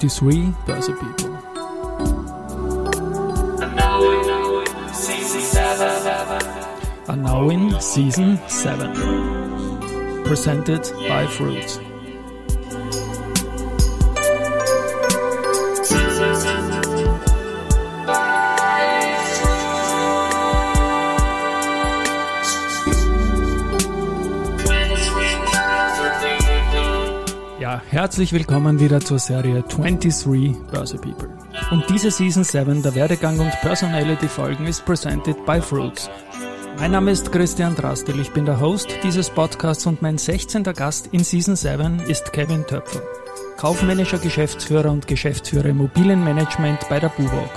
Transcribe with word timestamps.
23 0.00 0.54
Börse 0.66 0.92
People. 0.92 1.36
And 7.08 7.22
now 7.22 7.50
in 7.50 7.78
season 7.80 8.38
7. 8.48 8.94
Presented 10.24 10.90
by 11.06 11.26
Fruits. 11.26 11.89
Herzlich 28.00 28.32
willkommen 28.32 28.80
wieder 28.80 28.98
zur 28.98 29.18
Serie 29.18 29.62
23 29.62 30.56
Börse 30.72 30.96
People. 30.96 31.28
Und 31.70 31.84
diese 31.90 32.10
Season 32.10 32.44
7 32.44 32.82
der 32.82 32.94
Werdegang 32.94 33.38
und 33.38 33.50
Personality 33.60 34.26
Folgen 34.26 34.66
ist 34.66 34.86
presented 34.86 35.44
by 35.44 35.60
Fruits. 35.60 36.08
Mein 36.78 36.92
Name 36.92 37.10
ist 37.10 37.30
Christian 37.30 37.76
Drastil, 37.76 38.18
ich 38.18 38.30
bin 38.30 38.46
der 38.46 38.58
Host 38.58 38.88
dieses 39.02 39.28
Podcasts 39.28 39.84
und 39.84 40.00
mein 40.00 40.16
16. 40.16 40.62
Gast 40.62 41.08
in 41.12 41.24
Season 41.24 41.56
7 41.56 42.00
ist 42.08 42.32
Kevin 42.32 42.66
Töpfer, 42.66 43.02
kaufmännischer 43.58 44.18
Geschäftsführer 44.18 44.90
und 44.90 45.06
Geschäftsführer 45.06 45.66
Immobilienmanagement 45.66 46.88
bei 46.88 47.00
der 47.00 47.10
Buwog. 47.10 47.50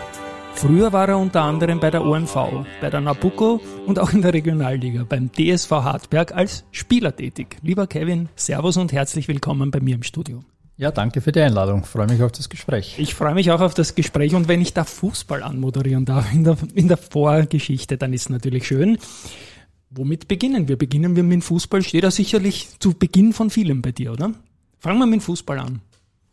Früher 0.55 0.93
war 0.93 1.09
er 1.09 1.17
unter 1.17 1.41
anderem 1.41 1.79
bei 1.79 1.91
der 1.91 2.05
OMV, 2.05 2.65
bei 2.79 2.89
der 2.89 3.01
Nabucco 3.01 3.59
und 3.85 3.99
auch 3.99 4.13
in 4.13 4.21
der 4.21 4.33
Regionalliga 4.33 5.03
beim 5.03 5.29
DSV 5.31 5.71
Hartberg 5.71 6.33
als 6.33 6.63
Spieler 6.71 7.15
tätig. 7.15 7.57
Lieber 7.61 7.87
Kevin, 7.87 8.29
Servus 8.35 8.77
und 8.77 8.93
herzlich 8.93 9.27
willkommen 9.27 9.71
bei 9.71 9.81
mir 9.81 9.95
im 9.95 10.03
Studio. 10.03 10.41
Ja, 10.77 10.91
danke 10.91 11.21
für 11.21 11.31
die 11.31 11.41
Einladung. 11.41 11.83
Freue 11.83 12.07
mich 12.07 12.23
auf 12.23 12.31
das 12.31 12.49
Gespräch. 12.49 12.95
Ich 12.97 13.13
freue 13.13 13.33
mich 13.33 13.51
auch 13.51 13.61
auf 13.61 13.73
das 13.73 13.95
Gespräch 13.95 14.35
und 14.35 14.47
wenn 14.47 14.61
ich 14.61 14.73
da 14.73 14.85
Fußball 14.85 15.43
anmoderieren 15.43 16.05
darf 16.05 16.33
in 16.33 16.43
der, 16.43 16.57
in 16.73 16.87
der 16.87 16.97
Vorgeschichte, 16.97 17.97
dann 17.97 18.13
ist 18.13 18.21
es 18.21 18.29
natürlich 18.29 18.65
schön. 18.65 18.97
Womit 19.89 20.27
beginnen 20.27 20.67
wir? 20.67 20.77
Beginnen 20.77 21.15
wir 21.15 21.23
mit 21.23 21.33
dem 21.33 21.41
Fußball? 21.41 21.83
Steht 21.83 22.03
da 22.03 22.09
sicherlich 22.09 22.79
zu 22.79 22.93
Beginn 22.93 23.33
von 23.33 23.49
vielem 23.49 23.81
bei 23.81 23.91
dir, 23.91 24.13
oder? 24.13 24.31
Fangen 24.79 24.99
wir 24.99 25.05
mit 25.05 25.19
dem 25.19 25.21
Fußball 25.21 25.59
an. 25.59 25.81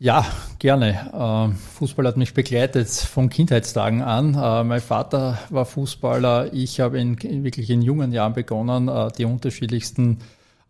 Ja, 0.02 0.24
gerne. 0.58 1.10
Ähm, 1.12 1.56
Fußball 1.56 2.06
hat 2.06 2.16
mich 2.16 2.32
begleitet 2.32 2.88
von 2.88 3.28
Kindheitstagen 3.28 4.00
an. 4.00 4.32
Äh, 4.32 4.64
mein 4.64 4.80
Vater 4.80 5.38
war 5.50 5.66
Fußballer. 5.66 6.54
Ich 6.54 6.80
habe 6.80 6.98
in, 6.98 7.20
wirklich 7.44 7.68
in 7.68 7.82
jungen 7.82 8.10
Jahren 8.10 8.32
begonnen, 8.32 8.88
äh, 8.88 9.10
die 9.18 9.26
unterschiedlichsten 9.26 10.20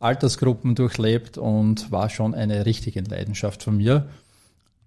Altersgruppen 0.01 0.75
durchlebt 0.75 1.39
und 1.39 1.93
war 1.93 2.11
schon 2.11 2.35
eine 2.35 2.67
richtige 2.67 3.03
Leidenschaft 3.03 3.63
von 3.63 3.77
mir. 3.77 4.09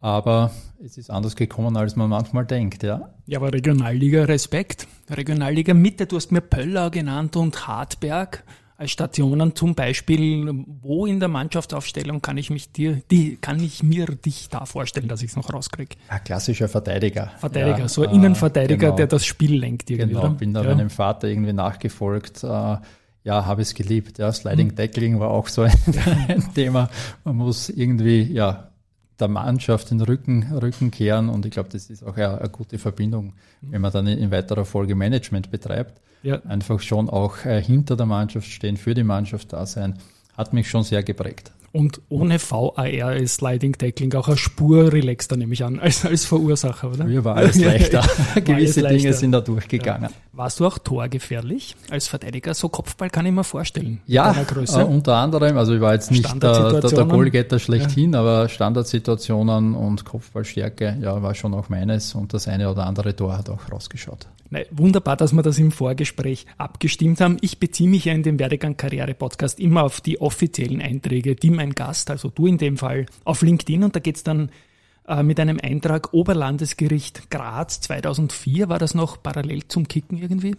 Aber 0.02 0.52
es 0.84 0.98
ist 0.98 1.10
anders 1.10 1.38
gekommen, 1.38 1.78
als 1.78 1.96
man 1.96 2.10
manchmal 2.10 2.46
denkt, 2.46 2.84
ja. 2.84 3.14
Ja, 3.26 3.40
aber 3.40 3.54
Regionalliga 3.54 4.26
Respekt. 4.26 4.88
Regionalliga 5.10 5.74
Mitte, 5.74 6.06
du 6.06 6.18
hast 6.18 6.34
mir 6.34 6.42
Pöllau 6.42 6.90
genannt 6.90 7.38
und 7.38 7.66
Hartberg 7.66 8.44
Stationen 8.88 9.56
zum 9.56 9.76
Beispiel, 9.76 10.50
wo 10.82 11.06
in 11.06 11.20
der 11.20 11.30
Mannschaftsaufstellung 11.30 12.22
kann 12.22 12.38
ich 12.38 12.50
mich 12.50 12.72
dir, 12.72 13.02
die, 13.12 13.38
kann 13.38 13.62
ich 13.62 13.84
mir 13.84 14.06
dich 14.06 14.50
da 14.50 14.66
vorstellen, 14.66 15.08
dass 15.08 15.22
ich 15.22 15.32
es 15.32 15.36
noch 15.36 15.54
rauskriege? 15.54 15.96
Ja, 16.10 16.20
klassischer 16.20 16.68
Verteidiger. 16.68 17.32
Verteidiger, 17.40 17.80
ja, 17.80 17.88
so 17.88 18.04
ein 18.04 18.16
Innenverteidiger, 18.16 18.88
genau. 18.88 18.96
der 18.96 19.08
das 19.08 19.26
Spiel 19.26 19.56
lenkt 19.56 19.90
irgendwie. 19.90 20.16
Genau, 20.16 20.28
oder? 20.28 20.36
bin 20.36 20.54
da 20.54 20.64
ja. 20.64 20.76
meinem 20.76 20.90
Vater 20.90 21.28
irgendwie 21.28 21.54
nachgefolgt. 21.54 22.44
Äh, 22.44 22.78
ja, 23.26 23.46
habe 23.46 23.62
es 23.62 23.74
geliebt. 23.74 24.18
Ja, 24.18 24.32
Sliding 24.32 24.68
mhm. 24.68 24.76
Tackling 24.76 25.20
war 25.20 25.30
auch 25.30 25.48
so 25.48 25.62
ein, 25.62 25.74
ein 26.28 26.54
Thema. 26.54 26.90
Man 27.24 27.38
muss 27.38 27.70
irgendwie, 27.70 28.22
ja, 28.22 28.70
der 29.20 29.28
Mannschaft 29.28 29.92
den 29.92 30.02
Rücken, 30.02 30.52
Rücken 30.52 30.92
kehren 30.92 31.30
und 31.30 31.46
ich 31.46 31.52
glaube, 31.52 31.70
das 31.70 31.90
ist 31.90 32.04
auch 32.04 32.18
eine, 32.18 32.40
eine 32.40 32.50
gute 32.50 32.78
Verbindung, 32.78 33.34
wenn 33.62 33.82
man 33.82 33.92
dann 33.92 34.08
in, 34.08 34.18
in 34.18 34.32
weiterer 34.32 34.66
Folge 34.66 34.96
Management 34.96 35.52
betreibt 35.52 36.02
ja. 36.24 36.42
einfach 36.48 36.80
schon 36.80 37.10
auch 37.10 37.46
äh, 37.46 37.62
hinter 37.62 37.96
der 37.96 38.06
Mannschaft 38.06 38.48
stehen, 38.48 38.78
für 38.78 38.94
die 38.94 39.04
Mannschaft 39.04 39.54
da 39.54 39.66
sein, 39.66 40.00
hat 40.36 40.54
mich 40.54 40.70
schon 40.70 40.84
sehr 40.84 41.04
geprägt. 41.04 41.52
Und 41.74 42.02
ohne 42.08 42.38
VAR 42.40 43.16
ist 43.16 43.38
Sliding 43.38 43.74
Tackling 43.74 44.14
auch 44.14 44.28
eine 44.28 44.38
Spur 44.38 44.94
relaxter, 44.94 45.38
nehme 45.38 45.54
ich 45.54 45.64
an, 45.64 45.80
als, 45.80 46.06
als 46.06 46.24
Verursacher, 46.24 46.92
oder? 46.92 47.04
Mir 47.06 47.26
war 47.26 47.36
alles 47.36 47.56
leichter. 47.60 48.04
Gewisse 48.46 48.86
alles 48.86 49.02
Dinge 49.02 49.14
sind 49.14 49.32
da 49.32 49.42
durchgegangen. 49.42 50.12
Ja. 50.12 50.18
Warst 50.34 50.60
du 50.60 50.68
auch 50.68 50.78
torgefährlich 50.78 51.76
als 51.90 52.08
Verteidiger? 52.08 52.54
So 52.54 52.70
Kopfball 52.70 53.10
kann 53.10 53.26
ich 53.26 53.32
mir 53.32 53.44
vorstellen. 53.44 54.02
Ja, 54.06 54.36
äh, 54.36 54.84
unter 54.84 55.16
anderem. 55.16 55.58
Also 55.58 55.74
ich 55.74 55.82
war 55.82 55.94
jetzt 55.94 56.12
nicht 56.12 56.32
der, 56.44 56.80
der, 56.80 56.82
der 56.82 57.06
Goalgetter 57.06 57.58
schlechthin, 57.58 58.14
ja. 58.14 58.20
aber 58.20 58.50
Standardsituationen 58.50 59.74
und 59.74 60.06
Kopfballstärke, 60.06 61.00
ja, 61.02 61.24
war 61.24 61.34
schon 61.34 61.56
auch 61.56 61.70
meines. 61.70 62.14
Und 62.14 62.36
das 62.36 62.48
eine 62.48 62.70
oder 62.70 62.86
andere 62.86 63.16
Tor 63.16 63.36
hat 63.36 63.50
auch 63.50 63.72
rausgeschaut. 63.72 64.28
Nein, 64.54 64.66
wunderbar, 64.70 65.18
dass 65.18 65.34
wir 65.34 65.42
das 65.42 65.58
im 65.58 65.72
Vorgespräch 65.72 66.46
abgestimmt 66.60 67.20
haben. 67.22 67.38
Ich 67.42 67.60
beziehe 67.60 67.90
mich 67.90 68.06
ja 68.06 68.14
in 68.14 68.22
dem 68.22 68.38
Werdegang 68.38 68.78
Karriere 68.78 69.16
Podcast 69.16 69.60
immer 69.60 69.82
auf 69.82 70.00
die 70.00 70.22
offiziellen 70.22 70.80
Einträge, 70.80 71.36
die 71.36 71.50
mein 71.64 71.74
Gast, 71.74 72.10
also 72.12 72.30
du 72.30 72.46
in 72.48 72.58
dem 72.58 72.78
Fall, 72.78 73.06
auf 73.24 73.42
LinkedIn 73.42 73.84
und 73.84 73.96
da 73.96 74.00
geht's 74.00 74.24
dann 74.24 74.50
äh, 75.08 75.24
mit 75.24 75.40
einem 75.40 75.60
Eintrag 75.62 76.14
Oberlandesgericht 76.14 77.32
Graz 77.32 77.80
2004. 77.82 78.70
War 78.70 78.80
das 78.80 78.94
noch 78.94 79.24
parallel 79.24 79.68
zum 79.68 79.88
Kicken 79.88 80.18
irgendwie? 80.18 80.56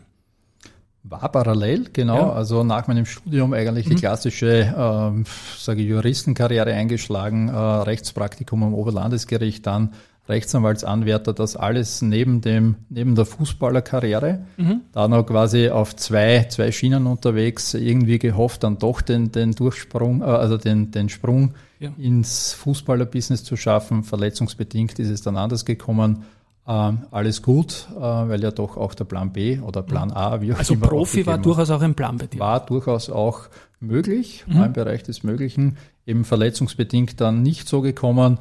War 1.02 1.30
parallel, 1.30 1.90
genau. 1.92 2.16
Ja. 2.16 2.32
Also 2.32 2.64
nach 2.64 2.86
meinem 2.86 3.04
Studium 3.04 3.52
eigentlich 3.52 3.86
die 3.86 3.92
mhm. 3.92 3.98
klassische, 3.98 4.74
ähm, 4.76 5.24
sage 5.58 5.82
Juristenkarriere 5.82 6.72
eingeschlagen, 6.72 7.48
äh, 7.48 7.52
Rechtspraktikum 7.52 8.62
am 8.62 8.72
Oberlandesgericht, 8.72 9.66
dann 9.66 9.92
Rechtsanwaltsanwärter, 10.26 11.34
das 11.34 11.54
alles 11.54 12.00
neben 12.00 12.40
dem, 12.40 12.76
neben 12.88 13.14
der 13.14 13.26
Fußballerkarriere. 13.26 14.46
Mhm. 14.56 14.80
Da 14.92 15.06
noch 15.06 15.24
quasi 15.24 15.68
auf 15.68 15.94
zwei, 15.96 16.46
zwei 16.48 16.72
Schienen 16.72 17.06
unterwegs, 17.06 17.74
irgendwie 17.74 18.18
gehofft, 18.18 18.64
dann 18.64 18.78
doch 18.78 19.02
den, 19.02 19.32
den 19.32 19.52
Durchsprung, 19.52 20.22
äh, 20.22 20.24
also 20.24 20.56
den, 20.56 20.90
den 20.90 21.10
Sprung 21.10 21.54
ja. 21.78 21.90
ins 21.98 22.54
Fußballerbusiness 22.54 23.44
zu 23.44 23.56
schaffen. 23.56 24.02
Verletzungsbedingt 24.02 24.98
ist 24.98 25.10
es 25.10 25.20
dann 25.20 25.36
anders 25.36 25.66
gekommen. 25.66 26.24
Ähm, 26.66 27.00
alles 27.10 27.42
gut, 27.42 27.86
äh, 27.94 28.00
weil 28.00 28.42
ja 28.42 28.50
doch 28.50 28.78
auch 28.78 28.94
der 28.94 29.04
Plan 29.04 29.30
B 29.30 29.58
oder 29.58 29.82
Plan 29.82 30.10
A, 30.10 30.40
wie 30.40 30.54
auch 30.54 30.58
also 30.58 30.72
immer. 30.72 30.84
Also 30.84 30.96
Profi 30.96 31.26
war 31.26 31.36
durchaus 31.36 31.68
auch 31.68 31.82
ein 31.82 31.94
Plan 31.94 32.16
bei 32.16 32.26
dir. 32.26 32.40
War 32.40 32.64
durchaus 32.64 33.10
auch 33.10 33.48
möglich, 33.80 34.44
mhm. 34.46 34.62
im 34.62 34.72
Bereich 34.72 35.02
des 35.02 35.22
Möglichen. 35.22 35.76
Eben 36.06 36.24
verletzungsbedingt 36.24 37.20
dann 37.20 37.42
nicht 37.42 37.68
so 37.68 37.82
gekommen 37.82 38.38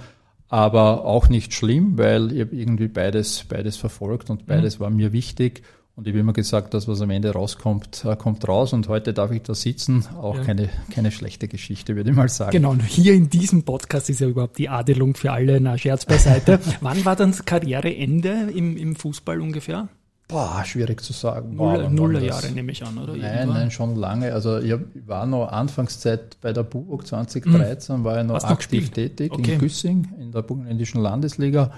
aber 0.54 1.04
auch 1.04 1.30
nicht 1.30 1.52
schlimm, 1.56 1.98
weil 1.98 2.32
ich 2.32 2.42
habe 2.42 2.56
irgendwie 2.56 2.88
beides, 2.88 3.44
beides 3.50 3.76
verfolgt 3.76 4.30
und 4.30 4.46
beides 4.46 4.78
mhm. 4.78 4.84
war 4.84 4.90
mir 4.92 5.12
wichtig. 5.12 5.64
Und 5.96 6.06
ich 6.06 6.12
habe 6.14 6.20
immer 6.20 6.34
gesagt, 6.34 6.76
das, 6.76 6.88
was 6.88 7.02
am 7.02 7.10
Ende 7.10 7.32
rauskommt, 7.32 8.06
äh, 8.06 8.16
kommt 8.16 8.48
raus. 8.48 8.72
Und 8.72 8.88
heute 8.88 9.14
darf 9.14 9.32
ich 9.32 9.42
da 9.42 9.56
sitzen. 9.56 10.06
Auch 10.16 10.38
ja. 10.38 10.44
keine, 10.44 10.70
keine 10.92 11.10
schlechte 11.10 11.48
Geschichte, 11.48 11.96
würde 11.96 12.12
ich 12.12 12.16
mal 12.16 12.30
sagen. 12.30 12.52
Genau. 12.52 12.70
Und 12.70 12.84
hier 12.84 13.16
in 13.16 13.32
diesem 13.32 13.64
Podcast 13.64 14.12
ist 14.12 14.20
ja 14.20 14.28
überhaupt 14.28 14.60
die 14.60 14.70
Adelung 14.70 15.16
für 15.16 15.32
alle. 15.32 15.60
Na, 15.60 15.76
Scherz 15.76 16.06
beiseite. 16.06 16.60
Wann 16.82 17.04
war 17.04 17.16
dann 17.16 17.32
das 17.32 17.46
Karriereende 17.46 18.50
im, 18.54 18.78
im 18.78 18.96
Fußball 18.96 19.42
ungefähr? 19.42 19.90
Boah, 20.34 20.66
schwierig 20.66 21.00
zu 21.02 21.14
sagen. 21.14 21.56
Null, 21.56 21.92
Nullerjahre 21.92 22.50
nehme 22.50 22.72
ich 22.72 22.84
an, 22.84 22.98
oder? 22.98 23.16
Nein, 23.16 23.50
nein, 23.50 23.70
schon 23.70 23.96
lange. 23.96 24.34
Also 24.34 24.58
ich 24.58 24.74
war 25.06 25.28
noch 25.28 25.52
Anfangszeit 25.52 26.38
bei 26.42 26.52
der 26.54 26.64
BUBOK 26.64 27.06
2013, 27.06 27.98
hm. 27.98 28.04
war 28.04 28.20
ich 28.20 28.26
noch 28.26 28.36
Hast 28.36 28.46
aktiv 28.46 28.90
tätig 28.90 29.32
okay. 29.32 29.54
in 29.54 29.60
Güssing 29.60 30.08
in 30.20 30.32
der 30.32 30.42
burgenländischen 30.42 31.02
Landesliga. 31.02 31.72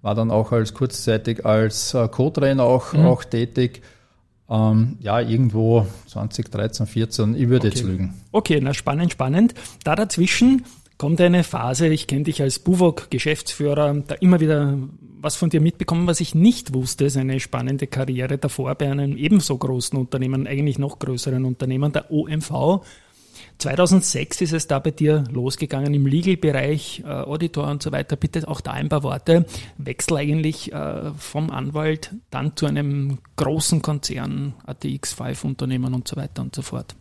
War 0.00 0.16
dann 0.16 0.32
auch 0.32 0.50
als 0.50 0.74
kurzzeitig 0.74 1.46
als 1.46 1.94
äh, 1.94 2.08
Co-Trainer 2.08 2.64
auch, 2.64 2.92
hm. 2.92 3.06
auch 3.06 3.22
tätig. 3.22 3.82
Ähm, 4.50 4.96
ja, 4.98 5.20
irgendwo 5.20 5.86
2013, 6.08 6.86
14, 6.88 7.36
ich 7.36 7.48
würde 7.48 7.68
okay. 7.68 7.76
jetzt 7.76 7.86
lügen. 7.86 8.14
Okay, 8.32 8.58
na 8.60 8.74
spannend, 8.74 9.12
spannend. 9.12 9.54
Da 9.84 9.94
dazwischen 9.94 10.64
kommt 11.02 11.20
eine 11.20 11.42
Phase, 11.42 11.88
ich 11.88 12.06
kenne 12.06 12.22
dich 12.22 12.42
als 12.42 12.60
Buwok-Geschäftsführer, 12.60 13.92
da 14.06 14.14
immer 14.14 14.38
wieder 14.38 14.78
was 15.20 15.34
von 15.34 15.50
dir 15.50 15.60
mitbekommen, 15.60 16.06
was 16.06 16.20
ich 16.20 16.36
nicht 16.36 16.74
wusste, 16.74 17.06
ist 17.06 17.16
eine 17.16 17.40
spannende 17.40 17.88
Karriere 17.88 18.38
davor 18.38 18.76
bei 18.76 18.88
einem 18.88 19.16
ebenso 19.16 19.58
großen 19.58 19.98
Unternehmen, 19.98 20.46
eigentlich 20.46 20.78
noch 20.78 21.00
größeren 21.00 21.44
Unternehmen, 21.44 21.90
der 21.90 22.12
OMV. 22.12 22.84
2006 23.58 24.42
ist 24.42 24.52
es 24.52 24.68
da 24.68 24.78
bei 24.78 24.92
dir 24.92 25.24
losgegangen 25.28 25.92
im 25.92 26.06
Legal-Bereich, 26.06 27.02
äh, 27.04 27.08
Auditor 27.08 27.66
und 27.66 27.82
so 27.82 27.90
weiter. 27.90 28.14
Bitte 28.14 28.46
auch 28.46 28.60
da 28.60 28.70
ein 28.70 28.88
paar 28.88 29.02
Worte. 29.02 29.44
Wechsel 29.78 30.18
eigentlich 30.18 30.72
äh, 30.72 31.10
vom 31.18 31.50
Anwalt 31.50 32.14
dann 32.30 32.54
zu 32.54 32.66
einem 32.66 33.18
großen 33.34 33.82
Konzern, 33.82 34.54
ATX5-Unternehmen 34.68 35.94
und 35.94 36.06
so 36.06 36.14
weiter 36.14 36.42
und 36.42 36.54
so 36.54 36.62
fort. 36.62 36.94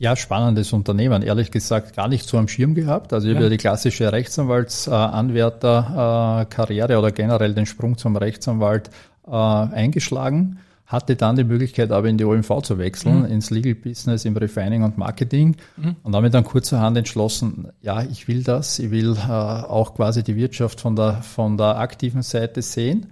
Ja, 0.00 0.16
spannendes 0.16 0.72
Unternehmen. 0.72 1.20
Ehrlich 1.20 1.50
gesagt 1.50 1.94
gar 1.94 2.08
nicht 2.08 2.26
so 2.26 2.38
am 2.38 2.48
Schirm 2.48 2.74
gehabt. 2.74 3.12
Also 3.12 3.28
ich 3.28 3.32
ja. 3.32 3.36
habe 3.36 3.44
ja 3.44 3.50
die 3.50 3.58
klassische 3.58 4.10
Rechtsanwaltsanwärterkarriere 4.10 6.94
äh, 6.94 6.96
oder 6.96 7.12
generell 7.12 7.52
den 7.52 7.66
Sprung 7.66 7.98
zum 7.98 8.16
Rechtsanwalt 8.16 8.88
äh, 9.26 9.30
eingeschlagen. 9.30 10.60
hatte 10.86 11.16
dann 11.16 11.36
die 11.36 11.44
Möglichkeit, 11.44 11.92
aber 11.92 12.08
in 12.08 12.16
die 12.16 12.24
OMV 12.24 12.62
zu 12.62 12.78
wechseln, 12.78 13.18
mhm. 13.20 13.26
ins 13.26 13.50
Legal 13.50 13.74
Business, 13.74 14.24
im 14.24 14.38
Refining 14.38 14.84
und 14.84 14.96
Marketing 14.96 15.56
mhm. 15.76 15.96
und 16.02 16.12
damit 16.12 16.32
dann 16.32 16.44
kurzerhand 16.44 16.96
entschlossen, 16.96 17.68
ja, 17.82 18.02
ich 18.02 18.26
will 18.26 18.42
das, 18.42 18.78
ich 18.78 18.90
will 18.90 19.18
äh, 19.18 19.30
auch 19.30 19.94
quasi 19.94 20.22
die 20.22 20.34
Wirtschaft 20.34 20.80
von 20.80 20.96
der, 20.96 21.20
von 21.20 21.58
der 21.58 21.76
aktiven 21.76 22.22
Seite 22.22 22.62
sehen. 22.62 23.08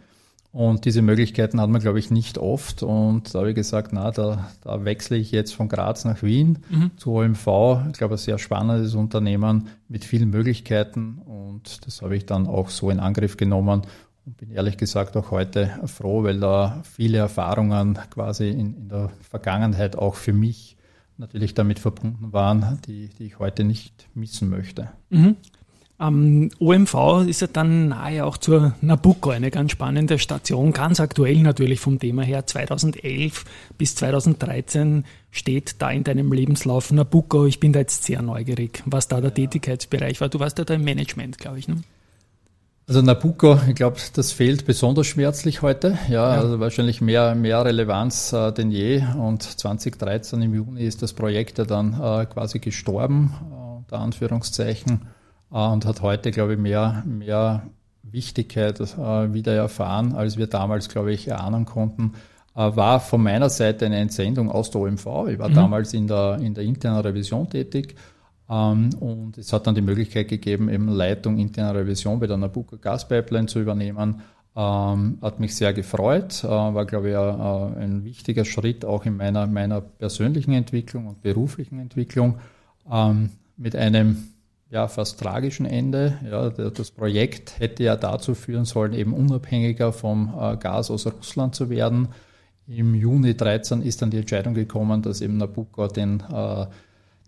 Und 0.50 0.86
diese 0.86 1.02
Möglichkeiten 1.02 1.60
hat 1.60 1.68
man, 1.68 1.80
glaube 1.80 1.98
ich, 1.98 2.10
nicht 2.10 2.38
oft. 2.38 2.82
Und 2.82 3.34
da 3.34 3.40
habe 3.40 3.50
ich 3.50 3.54
gesagt, 3.54 3.92
na, 3.92 4.10
da, 4.10 4.50
da 4.62 4.84
wechsle 4.84 5.16
ich 5.16 5.30
jetzt 5.30 5.54
von 5.54 5.68
Graz 5.68 6.04
nach 6.04 6.22
Wien 6.22 6.60
mhm. 6.70 6.90
zu 6.96 7.12
OMV. 7.12 7.46
Ich 7.92 7.98
glaube, 7.98 8.14
ein 8.14 8.18
sehr 8.18 8.38
spannendes 8.38 8.94
Unternehmen 8.94 9.68
mit 9.88 10.04
vielen 10.04 10.30
Möglichkeiten. 10.30 11.18
Und 11.18 11.86
das 11.86 12.00
habe 12.00 12.16
ich 12.16 12.24
dann 12.24 12.46
auch 12.46 12.70
so 12.70 12.90
in 12.90 12.98
Angriff 12.98 13.36
genommen 13.36 13.82
und 14.24 14.36
bin 14.36 14.50
ehrlich 14.50 14.76
gesagt 14.76 15.16
auch 15.16 15.30
heute 15.30 15.70
froh, 15.86 16.22
weil 16.22 16.40
da 16.40 16.82
viele 16.82 17.18
Erfahrungen 17.18 17.98
quasi 18.10 18.50
in, 18.50 18.74
in 18.74 18.88
der 18.88 19.10
Vergangenheit 19.20 19.96
auch 19.96 20.14
für 20.14 20.32
mich 20.32 20.76
natürlich 21.18 21.54
damit 21.54 21.78
verbunden 21.78 22.32
waren, 22.32 22.78
die, 22.86 23.08
die 23.08 23.24
ich 23.24 23.38
heute 23.38 23.64
nicht 23.64 24.08
missen 24.14 24.48
möchte. 24.48 24.90
Mhm. 25.10 25.36
Ähm, 26.00 26.50
OMV 26.60 27.26
ist 27.26 27.40
ja 27.40 27.48
dann 27.48 27.88
nahe 27.88 28.24
auch 28.24 28.36
zur 28.36 28.74
Nabucco, 28.80 29.30
eine 29.30 29.50
ganz 29.50 29.72
spannende 29.72 30.18
Station, 30.20 30.72
ganz 30.72 31.00
aktuell 31.00 31.38
natürlich 31.38 31.80
vom 31.80 31.98
Thema 31.98 32.22
her. 32.22 32.46
2011 32.46 33.44
bis 33.78 33.96
2013 33.96 35.04
steht 35.32 35.76
da 35.80 35.90
in 35.90 36.04
deinem 36.04 36.32
Lebenslauf 36.32 36.92
Nabucco. 36.92 37.46
Ich 37.46 37.58
bin 37.58 37.72
da 37.72 37.80
jetzt 37.80 38.04
sehr 38.04 38.22
neugierig, 38.22 38.82
was 38.86 39.08
da 39.08 39.20
der 39.20 39.34
Tätigkeitsbereich 39.34 40.20
war. 40.20 40.28
Du 40.28 40.38
warst 40.38 40.58
ja 40.58 40.64
da 40.64 40.74
im 40.74 40.84
Management, 40.84 41.38
glaube 41.38 41.58
ich. 41.58 41.66
Ne? 41.66 41.82
Also 42.86 43.02
Nabucco, 43.02 43.58
ich 43.68 43.74
glaube, 43.74 43.98
das 44.14 44.32
fehlt 44.32 44.64
besonders 44.64 45.08
schmerzlich 45.08 45.62
heute. 45.62 45.98
Ja, 46.08 46.34
ja. 46.34 46.40
also 46.40 46.58
wahrscheinlich 46.60 47.00
mehr, 47.00 47.34
mehr 47.34 47.62
Relevanz 47.64 48.32
äh, 48.32 48.50
denn 48.52 48.70
je. 48.70 49.02
Und 49.18 49.42
2013 49.42 50.40
im 50.40 50.54
Juni 50.54 50.84
ist 50.84 51.02
das 51.02 51.12
Projekt 51.12 51.58
ja 51.58 51.64
dann 51.64 51.92
äh, 51.94 52.24
quasi 52.26 52.60
gestorben, 52.60 53.34
äh, 53.50 53.78
unter 53.78 53.98
Anführungszeichen, 53.98 55.02
und 55.50 55.86
hat 55.86 56.02
heute, 56.02 56.30
glaube 56.30 56.54
ich, 56.54 56.58
mehr, 56.58 57.02
mehr 57.06 57.62
Wichtigkeit 58.02 58.80
äh, 58.80 59.32
wieder 59.32 59.54
erfahren, 59.54 60.14
als 60.14 60.36
wir 60.36 60.46
damals, 60.46 60.88
glaube 60.88 61.12
ich, 61.12 61.28
erahnen 61.28 61.64
konnten. 61.64 62.14
Äh, 62.54 62.76
war 62.76 63.00
von 63.00 63.22
meiner 63.22 63.50
Seite 63.50 63.86
eine 63.86 63.98
Entsendung 63.98 64.50
aus 64.50 64.70
der 64.70 64.80
OMV. 64.82 65.06
Ich 65.28 65.38
war 65.38 65.48
mhm. 65.48 65.54
damals 65.54 65.94
in 65.94 66.06
der, 66.06 66.38
in 66.40 66.54
der 66.54 66.64
internen 66.64 67.00
Revision 67.00 67.48
tätig 67.48 67.96
ähm, 68.50 68.90
und 69.00 69.36
es 69.38 69.52
hat 69.52 69.66
dann 69.66 69.74
die 69.74 69.82
Möglichkeit 69.82 70.28
gegeben, 70.28 70.68
eben 70.68 70.88
Leitung 70.88 71.38
interner 71.38 71.78
Revision 71.80 72.18
bei 72.18 72.26
der 72.26 72.36
Nabucco 72.36 72.78
Gaspipeline 72.78 73.46
zu 73.46 73.60
übernehmen. 73.60 74.22
Ähm, 74.56 75.18
hat 75.22 75.38
mich 75.38 75.54
sehr 75.54 75.72
gefreut, 75.72 76.42
äh, 76.42 76.48
war, 76.48 76.84
glaube 76.86 77.10
ich, 77.10 77.14
äh, 77.14 77.82
ein 77.84 78.04
wichtiger 78.04 78.44
Schritt 78.44 78.84
auch 78.84 79.04
in 79.04 79.16
meiner, 79.16 79.46
meiner 79.46 79.80
persönlichen 79.80 80.52
Entwicklung 80.52 81.06
und 81.06 81.22
beruflichen 81.22 81.78
Entwicklung 81.78 82.38
ähm, 82.90 83.30
mit 83.56 83.76
einem 83.76 84.16
ja, 84.70 84.88
fast 84.88 85.20
tragischen 85.20 85.66
Ende. 85.66 86.18
Ja, 86.30 86.50
das 86.50 86.90
Projekt 86.90 87.58
hätte 87.58 87.84
ja 87.84 87.96
dazu 87.96 88.34
führen 88.34 88.64
sollen, 88.64 88.92
eben 88.92 89.14
unabhängiger 89.14 89.92
vom 89.92 90.34
äh, 90.38 90.56
Gas 90.56 90.90
aus 90.90 91.06
Russland 91.06 91.54
zu 91.54 91.70
werden. 91.70 92.08
Im 92.66 92.94
Juni 92.94 93.34
13 93.34 93.80
ist 93.80 94.02
dann 94.02 94.10
die 94.10 94.18
Entscheidung 94.18 94.52
gekommen, 94.52 95.00
dass 95.00 95.22
eben 95.22 95.38
Nabucco 95.38 95.88
den 95.88 96.22
äh, 96.30 96.66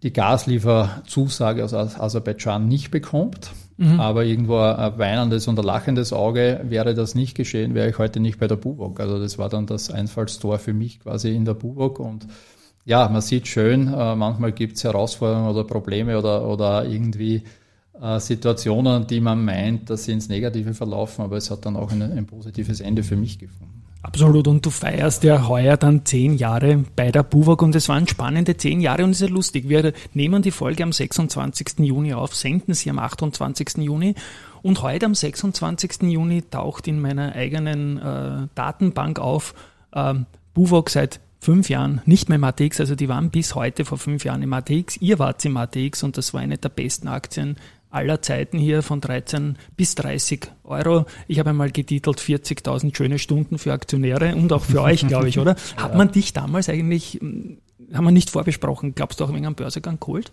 die 0.03 0.13
Gaslieferzusage 0.13 1.65
aus 1.65 1.75
Aserbaidschan 1.75 2.67
nicht 2.67 2.91
bekommt. 2.91 3.53
Mhm. 3.77 4.01
Aber 4.01 4.25
irgendwo 4.25 4.59
ein 4.59 4.99
weinendes 4.99 5.47
und 5.49 5.59
ein 5.59 5.65
lachendes 5.65 6.13
Auge 6.13 6.61
wäre 6.65 6.95
das 6.95 7.15
nicht 7.15 7.35
geschehen, 7.35 7.75
wäre 7.75 7.89
ich 7.89 7.99
heute 7.99 8.21
nicht 8.21 8.39
bei 8.39 8.47
der 8.47 8.57
Buwok. 8.57 9.01
Also 9.01 9.19
das 9.19 9.39
war 9.39 9.49
dann 9.49 9.67
das 9.67 9.91
Einfallstor 9.91 10.59
für 10.59 10.73
mich 10.73 11.01
quasi 11.01 11.35
in 11.35 11.45
der 11.45 11.55
Buwok. 11.55 11.99
Und 11.99 12.27
ja, 12.85 13.09
man 13.09 13.21
sieht 13.21 13.47
schön, 13.47 13.88
äh, 13.88 14.15
manchmal 14.17 14.53
gibt 14.53 14.77
es 14.77 14.85
Herausforderungen 14.85 15.49
oder 15.49 15.65
Probleme 15.65 16.19
oder, 16.19 16.47
oder 16.47 16.85
irgendwie 16.87 17.43
äh, 18.00 18.19
Situationen, 18.19 19.06
die 19.06 19.21
man 19.21 19.44
meint, 19.44 19.91
dass 19.91 20.05
sie 20.05 20.12
ins 20.12 20.29
Negative 20.29 20.75
verlaufen, 20.75 21.25
aber 21.25 21.37
es 21.37 21.50
hat 21.50 21.67
dann 21.67 21.77
auch 21.77 21.93
ein, 21.93 22.03
ein 22.03 22.27
positives 22.27 22.81
Ende 22.81 23.03
für 23.03 23.17
mich 23.17 23.38
gefunden. 23.38 23.81
Absolut, 24.03 24.49
und 24.49 24.65
du 24.65 24.71
feierst 24.71 25.25
ja 25.25 25.47
heuer 25.47 25.77
dann 25.77 26.06
zehn 26.06 26.38
Jahre 26.38 26.85
bei 26.97 27.11
der 27.12 27.23
Buwak 27.23 27.61
und 27.61 27.75
es 27.75 27.91
waren 27.91 28.09
spannende 28.09 28.56
zehn 28.56 28.81
Jahre 28.81 29.05
und 29.05 29.11
es 29.11 29.21
ist 29.21 29.29
ja 29.29 29.35
lustig. 29.35 29.69
Wir 29.69 29.93
nehmen 30.15 30.41
die 30.41 30.50
Folge 30.50 30.82
am 30.85 30.93
26. 30.93 31.81
Juni 31.81 32.15
auf, 32.15 32.35
senden 32.35 32.73
sie 32.73 32.88
am 32.88 32.99
28. 32.99 33.77
Juni 33.77 34.15
und 34.62 34.81
heute 34.81 35.05
am 35.05 35.15
26. 35.15 36.03
Juni 36.05 36.43
taucht 36.43 36.88
in 36.88 36.99
meiner 36.99 37.35
eigenen 37.35 37.99
äh, 37.99 38.49
Datenbank 38.55 39.19
auf 39.19 39.55
äh, 39.93 40.15
Buwak 40.55 40.88
seit 40.88 41.21
fünf 41.41 41.71
Jahren 41.71 42.03
nicht 42.05 42.29
mehr 42.29 42.37
im 42.37 42.45
ATX, 42.45 42.81
also 42.81 42.95
die 42.95 43.09
waren 43.09 43.31
bis 43.31 43.55
heute 43.55 43.85
vor 43.85 43.99
fünf 43.99 44.25
Jahren 44.25 44.43
im 44.43 44.53
ATX. 44.53 44.99
Ihr 44.99 45.19
wart 45.19 45.45
im 45.45 45.57
ATX 45.57 46.03
und 46.03 46.17
das 46.17 46.35
war 46.35 46.41
eine 46.41 46.59
der 46.59 46.69
besten 46.69 47.09
Aktien 47.09 47.57
aller 47.91 48.23
Zeiten 48.23 48.59
hier 48.59 48.83
von 48.83 49.01
13 49.01 49.57
bis 49.77 49.95
30 49.97 50.47
Euro. 50.65 51.07
Ich 51.27 51.39
habe 51.39 51.51
einmal 51.51 51.71
getitelt 51.71 52.21
40.000 52.21 52.97
schöne 52.97 53.19
Stunden 53.19 53.59
für 53.59 53.73
Aktionäre 53.73 54.37
und 54.37 54.53
auch 54.53 54.63
für 54.63 54.83
euch, 54.83 55.07
glaube 55.07 55.29
ich, 55.29 55.39
oder? 55.39 55.57
ja. 55.77 55.77
Hat 55.83 55.97
man 55.97 56.13
dich 56.13 56.33
damals 56.33 56.69
eigentlich, 56.69 57.15
hm, 57.21 57.59
haben 57.93 58.05
wir 58.05 58.13
nicht 58.13 58.31
vorbesprochen, 58.31 58.95
glaubst 58.95 59.19
du 59.19 59.25
auch 59.25 59.33
wegen 59.33 59.47
einem 59.47 59.57
Börsegang 59.57 59.99
geholt? 59.99 60.31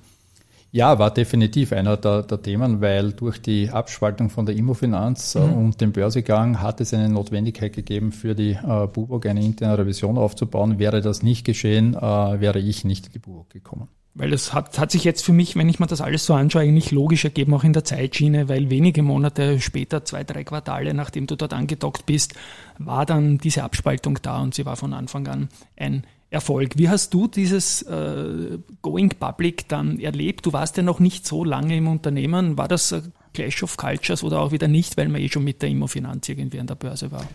Ja, 0.71 0.99
war 0.99 1.11
definitiv 1.11 1.71
einer 1.71 1.95
der, 1.97 2.23
der, 2.23 2.41
Themen, 2.41 2.81
weil 2.81 3.13
durch 3.13 3.41
die 3.41 3.69
Abspaltung 3.69 4.29
von 4.29 4.45
der 4.45 4.55
Immofinanz 4.55 5.35
äh, 5.35 5.39
mhm. 5.39 5.53
und 5.53 5.81
dem 5.81 5.93
Börsegang 5.93 6.61
hat 6.61 6.81
es 6.81 6.93
eine 6.93 7.09
Notwendigkeit 7.09 7.73
gegeben, 7.73 8.11
für 8.11 8.35
die 8.35 8.51
äh, 8.51 8.87
Bubok 8.87 9.25
eine 9.25 9.43
interne 9.43 9.77
Revision 9.77 10.17
aufzubauen. 10.17 10.77
Wäre 10.77 11.01
das 11.01 11.23
nicht 11.23 11.45
geschehen, 11.45 11.95
äh, 11.95 11.99
wäre 11.99 12.59
ich 12.59 12.83
nicht 12.83 13.07
in 13.07 13.13
die 13.13 13.19
Bubok 13.19 13.49
gekommen. 13.49 13.87
Weil 14.13 14.31
das 14.31 14.51
hat, 14.51 14.79
hat 14.79 14.91
sich 14.91 15.03
jetzt 15.03 15.23
für 15.23 15.31
mich, 15.31 15.55
wenn 15.55 15.69
ich 15.69 15.79
mir 15.79 15.85
das 15.85 16.01
alles 16.01 16.25
so 16.25 16.33
anschaue, 16.33 16.63
eigentlich 16.63 16.89
logisch 16.89 17.23
ergeben, 17.23 17.53
auch 17.53 17.63
in 17.63 17.73
der 17.73 17.83
Zeitschiene, 17.83 18.49
weil 18.49 18.71
wenige 18.71 19.03
Monate 19.03 19.61
später, 19.61 20.05
zwei, 20.05 20.23
drei 20.23 20.43
Quartale, 20.43 20.95
nachdem 20.95 21.27
du 21.27 21.35
dort 21.35 21.53
angedockt 21.53 22.07
bist, 22.07 22.33
war 22.79 23.05
dann 23.05 23.37
diese 23.37 23.63
Abspaltung 23.63 24.17
da 24.23 24.41
und 24.41 24.55
sie 24.55 24.65
war 24.65 24.75
von 24.75 24.93
Anfang 24.93 25.27
an 25.27 25.49
ein 25.75 26.03
Erfolg. 26.29 26.77
Wie 26.77 26.89
hast 26.89 27.13
du 27.13 27.27
dieses 27.27 27.83
äh, 27.83 28.57
Going 28.81 29.09
Public 29.09 29.69
dann 29.69 29.99
erlebt? 29.99 30.45
Du 30.45 30.53
warst 30.53 30.75
ja 30.77 30.83
noch 30.83 30.99
nicht 30.99 31.25
so 31.25 31.43
lange 31.43 31.77
im 31.77 31.87
Unternehmen. 31.87 32.57
War 32.57 32.67
das 32.67 32.93
Clash 33.33 33.63
of 33.63 33.77
Cultures 33.77 34.23
oder 34.23 34.41
auch 34.41 34.51
wieder 34.51 34.67
nicht, 34.67 34.97
weil 34.97 35.07
man 35.07 35.21
eh 35.21 35.29
schon 35.29 35.43
mit 35.43 35.61
der 35.61 35.69
Immofinanz 35.69 36.27
irgendwie 36.27 36.59
an 36.59 36.67
der 36.67 36.75
Börse 36.75 37.11
war? 37.11 37.25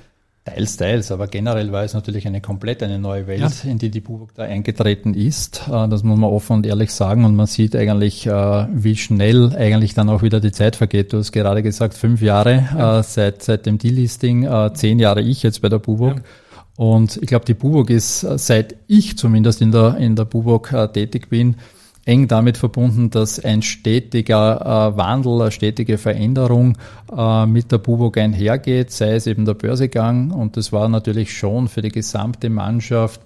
Teils, 0.44 0.76
teils, 0.76 1.12
aber 1.12 1.28
generell 1.28 1.70
war 1.70 1.84
es 1.84 1.94
natürlich 1.94 2.26
eine 2.26 2.40
komplett 2.40 2.82
eine 2.82 2.98
neue 2.98 3.28
Welt, 3.28 3.40
ja. 3.62 3.70
in 3.70 3.78
die 3.78 3.90
die 3.90 4.00
Buwok 4.00 4.34
da 4.34 4.42
eingetreten 4.42 5.14
ist. 5.14 5.68
Äh, 5.68 5.88
das 5.88 6.02
muss 6.02 6.18
man 6.18 6.30
offen 6.30 6.54
und 6.54 6.66
ehrlich 6.66 6.90
sagen 6.90 7.24
und 7.24 7.36
man 7.36 7.46
sieht 7.46 7.76
eigentlich, 7.76 8.26
äh, 8.26 8.66
wie 8.72 8.96
schnell 8.96 9.54
eigentlich 9.56 9.94
dann 9.94 10.08
auch 10.08 10.22
wieder 10.22 10.40
die 10.40 10.50
Zeit 10.50 10.74
vergeht. 10.74 11.12
Du 11.12 11.18
hast 11.18 11.30
gerade 11.30 11.62
gesagt, 11.62 11.94
fünf 11.94 12.20
Jahre 12.20 12.68
ja. 12.74 12.98
Äh, 12.98 13.02
seit, 13.04 13.44
seit 13.44 13.66
dem 13.66 13.78
Delisting, 13.78 14.48
zehn 14.74 14.98
Jahre 14.98 15.22
ich 15.22 15.44
jetzt 15.44 15.62
bei 15.62 15.68
der 15.68 15.78
Buwok. 15.78 16.16
Ja. 16.16 16.22
Und 16.76 17.18
ich 17.18 17.26
glaube, 17.26 17.44
die 17.44 17.54
Buwok 17.54 17.90
ist, 17.90 18.20
seit 18.20 18.76
ich 18.86 19.18
zumindest 19.18 19.60
in 19.60 19.72
der, 19.72 19.96
in 19.98 20.16
der 20.16 20.24
Buwok 20.24 20.74
tätig 20.92 21.28
bin, 21.28 21.56
eng 22.04 22.28
damit 22.28 22.56
verbunden, 22.56 23.10
dass 23.10 23.38
ein 23.38 23.62
stetiger 23.62 24.60
äh, 24.60 24.96
Wandel, 24.96 25.40
eine 25.40 25.50
stetige 25.52 25.98
Veränderung 25.98 26.76
äh, 27.16 27.46
mit 27.46 27.70
der 27.70 27.78
Bubok 27.78 28.18
einhergeht, 28.18 28.90
sei 28.90 29.14
es 29.14 29.26
eben 29.26 29.44
der 29.44 29.54
Börsegang. 29.54 30.32
Und 30.32 30.56
das 30.56 30.72
war 30.72 30.88
natürlich 30.88 31.36
schon 31.36 31.68
für 31.68 31.82
die 31.82 31.90
gesamte 31.90 32.50
Mannschaft 32.50 33.20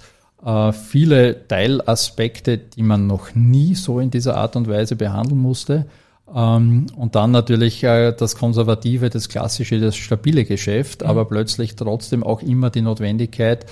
äh, 0.45 0.73
viele 0.73 1.49
Teilaspekte, 1.49 2.59
die 2.59 2.83
man 2.83 3.07
noch 3.07 3.35
nie 3.35 3.75
so 3.75 3.99
in 3.99 4.11
dieser 4.11 4.37
Art 4.37 4.57
und 4.57 4.69
Weise 4.69 4.97
behandeln 4.97 5.41
musste. 5.41 5.87
Ähm, 6.35 6.87
und 6.97 7.14
dann 7.14 7.30
natürlich 7.30 7.85
äh, 7.85 8.12
das 8.12 8.37
konservative, 8.37 9.11
das 9.11 9.28
klassische, 9.28 9.80
das 9.80 9.97
stabile 9.97 10.45
Geschäft, 10.45 11.02
mhm. 11.02 11.09
aber 11.09 11.25
plötzlich 11.26 11.76
trotzdem 11.76 12.23
auch 12.23 12.42
immer 12.42 12.71
die 12.71 12.83
Notwendigkeit, 12.83 13.66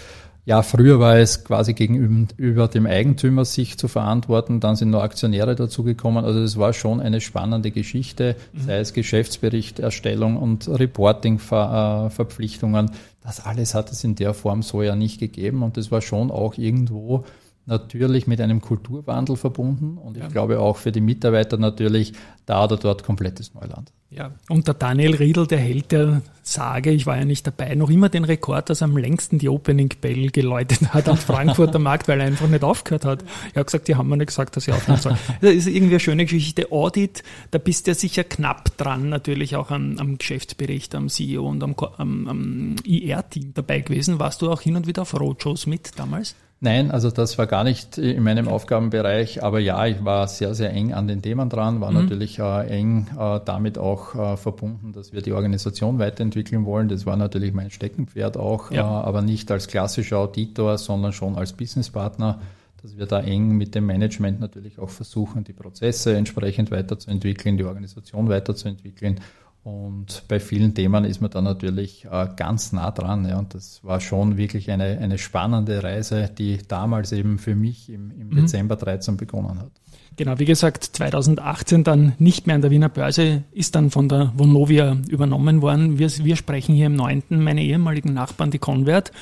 ja, 0.46 0.62
früher 0.62 1.00
war 1.00 1.16
es 1.16 1.42
quasi 1.44 1.73
gegenüber 1.73 2.68
dem 2.68 2.84
Eigentümer 2.87 3.46
sich 3.46 3.78
zu 3.78 3.88
verantworten, 3.88 4.61
dann 4.61 4.76
sind 4.76 4.90
noch 4.90 5.02
Aktionäre 5.02 5.56
dazugekommen. 5.56 6.23
Also 6.23 6.40
es 6.40 6.58
war 6.58 6.75
schon 6.75 7.00
eine 7.00 7.23
spannende 7.23 7.70
Geschichte, 7.70 8.37
mhm. 8.52 8.61
sei 8.61 8.76
es 8.78 8.92
Geschäftsberichterstellung 8.92 10.37
und 10.37 10.68
Reporting-Verpflichtungen. 10.68 12.90
Das 13.23 13.42
alles 13.42 13.73
hat 13.73 13.90
es 13.90 14.04
in 14.04 14.16
der 14.16 14.34
Form 14.34 14.62
so 14.62 14.82
ja 14.82 14.96
nicht 14.96 15.18
gegeben 15.18 15.62
und 15.62 15.78
es 15.78 15.90
war 15.90 16.02
schon 16.02 16.30
auch 16.30 16.58
irgendwo 16.58 17.25
natürlich 17.66 18.26
mit 18.26 18.40
einem 18.40 18.61
Kulturwandel 18.61 19.37
verbunden 19.37 19.97
und 19.99 20.16
ich 20.16 20.28
glaube 20.28 20.61
auch 20.61 20.76
für 20.76 20.92
die 20.92 21.00
Mitarbeiter 21.00 21.56
natürlich 21.56 22.12
da 22.47 22.64
oder 22.64 22.76
dort 22.76 23.04
komplettes 23.04 23.54
Neuland. 23.54 23.90
Ja, 24.11 24.30
und 24.49 24.68
der 24.68 24.75
Daniel 24.75 25.16
Riedl, 25.16 25.47
der 25.49 25.59
hält 25.59 25.90
der 25.90 26.23
Sage, 26.42 26.92
ich 26.92 27.04
war 27.04 27.16
ja 27.16 27.25
nicht 27.25 27.44
dabei, 27.47 27.75
noch 27.75 27.90
immer 27.90 28.09
den 28.09 28.23
Rekord, 28.23 28.71
dass 28.71 28.80
er 28.80 28.85
am 28.85 28.97
längsten 28.97 29.38
die 29.38 29.49
Opening 29.49 29.90
Bell 30.00 30.30
geläutet 30.30 30.94
hat 30.94 31.09
am 31.09 31.16
Frankfurter 31.16 31.78
Markt, 31.80 32.06
weil 32.06 32.21
er 32.21 32.26
einfach 32.26 32.47
nicht 32.47 32.62
aufgehört 32.62 33.04
hat. 33.06 33.25
Er 33.54 33.61
hat 33.61 33.66
gesagt, 33.66 33.88
die 33.88 33.97
haben 33.97 34.09
mir 34.09 34.16
nicht 34.16 34.28
gesagt, 34.28 34.54
dass 34.54 34.68
ich 34.68 34.75
aufhören 34.75 35.00
soll. 35.00 35.16
Das 35.40 35.50
ist 35.50 35.66
irgendwie 35.66 35.94
eine 35.94 36.00
schöne 36.00 36.25
Geschichte. 36.26 36.71
Audit, 36.71 37.25
da 37.50 37.59
bist 37.59 37.87
du 37.87 37.90
ja 37.90 37.94
sicher 37.97 38.23
knapp 38.23 38.76
dran, 38.76 39.09
natürlich 39.09 39.56
auch 39.56 39.73
am, 39.73 39.99
am 39.99 40.16
Geschäftsbericht, 40.16 40.94
am 40.94 41.09
CEO 41.09 41.49
und 41.49 41.64
am, 41.64 41.75
am, 41.97 42.28
am 42.28 42.76
IR-Team 42.85 43.52
dabei 43.54 43.80
gewesen. 43.80 44.21
Warst 44.21 44.42
du 44.42 44.50
auch 44.52 44.61
hin 44.61 44.76
und 44.76 44.87
wieder 44.87 45.02
auf 45.02 45.18
Roadshows 45.18 45.66
mit 45.66 45.99
damals? 45.99 46.37
Nein, 46.64 46.90
also 46.90 47.11
das 47.11 47.37
war 47.37 47.47
gar 47.47 47.62
nicht 47.62 47.99
in 47.99 48.23
meinem 48.23 48.49
Aufgabenbereich, 48.49 49.42
aber 49.42 49.61
ja, 49.61 49.85
ich 49.85 50.02
war 50.02 50.26
sehr, 50.28 50.54
sehr 50.54 50.73
eng 50.73 50.94
an 50.94 51.06
den 51.06 51.21
Themen 51.21 51.50
dran, 51.50 51.83
war 51.83 51.90
mhm. 51.90 51.99
natürlich 51.99 52.38
äh, 52.38 52.66
eng 52.68 53.06
äh, 53.18 53.38
damit 53.44 53.76
auch 53.76 54.14
äh, 54.14 54.37
verbunden, 54.38 54.92
dass 54.92 55.12
wir 55.12 55.21
die 55.21 55.35
Organisation 55.35 55.99
weiterentwickeln 55.99 56.64
wollen. 56.64 56.88
Das 56.88 57.04
war 57.04 57.18
natürlich 57.18 57.52
mein 57.52 57.71
Steckenpferd 57.71 58.38
auch, 58.38 58.71
ja. 58.71 58.80
Äh, 58.80 59.04
aber 59.04 59.21
nicht 59.21 59.50
als 59.50 59.66
klassischer 59.66 60.16
Auditor, 60.16 60.78
sondern 60.78 61.12
schon 61.12 61.37
als 61.37 61.52
Businesspartner, 61.52 62.40
dass 62.80 62.97
wir 62.97 63.04
da 63.04 63.21
eng 63.21 63.59
mit 63.59 63.75
dem 63.75 63.85
Management 63.85 64.40
natürlich 64.40 64.78
auch 64.78 64.88
versuchen, 64.88 65.44
die 65.44 65.52
Prozesse 65.52 66.16
entsprechend 66.16 66.71
weiterzuentwickeln, 66.71 67.59
die 67.59 67.64
Organisation 67.64 68.30
weiterzuentwickeln 68.30 69.21
und 69.64 70.25
bei 70.28 70.40
vielen 70.40 70.75
Themen 70.75 71.06
ist 71.06 71.23
man 71.23 71.30
da 71.30 71.40
natürlich 71.40 72.04
äh, 72.04 72.28
ganz 72.37 72.73
nah 72.73 72.90
dran. 72.90 73.26
Ja. 73.26 73.38
Und 73.38 73.54
das 73.54 73.83
war 73.83 73.99
schon 73.99 74.37
wirklich 74.37 74.71
eine, 74.71 74.99
eine 74.99 75.16
spannende 75.16 75.83
Reise, 75.83 76.28
die 76.28 76.59
damals 76.68 77.12
eben 77.12 77.38
für 77.38 77.54
mich 77.54 77.88
im, 77.88 78.11
im 78.11 78.28
mhm. 78.28 78.37
Dezember 78.37 78.76
13 78.76 79.16
begonnen 79.16 79.59
hat. 79.59 79.71
Genau, 80.16 80.38
wie 80.38 80.44
gesagt, 80.44 80.85
2018 80.85 81.83
dann 81.83 82.12
nicht 82.18 82.47
mehr 82.47 82.56
an 82.56 82.62
der 82.62 82.71
Wiener 82.71 82.90
Börse, 82.90 83.42
ist 83.52 83.75
dann 83.75 83.90
von 83.90 84.09
der 84.09 84.33
Vonovia 84.37 84.99
übernommen 85.09 85.62
worden. 85.62 85.99
Wir, 85.99 86.11
wir 86.11 86.37
sprechen 86.37 86.75
hier 86.75 86.87
im 86.87 86.94
9. 86.94 87.23
meine 87.30 87.62
ehemaligen 87.62 88.12
Nachbarn, 88.12 88.50
die 88.50 88.59
Convert, 88.59 89.12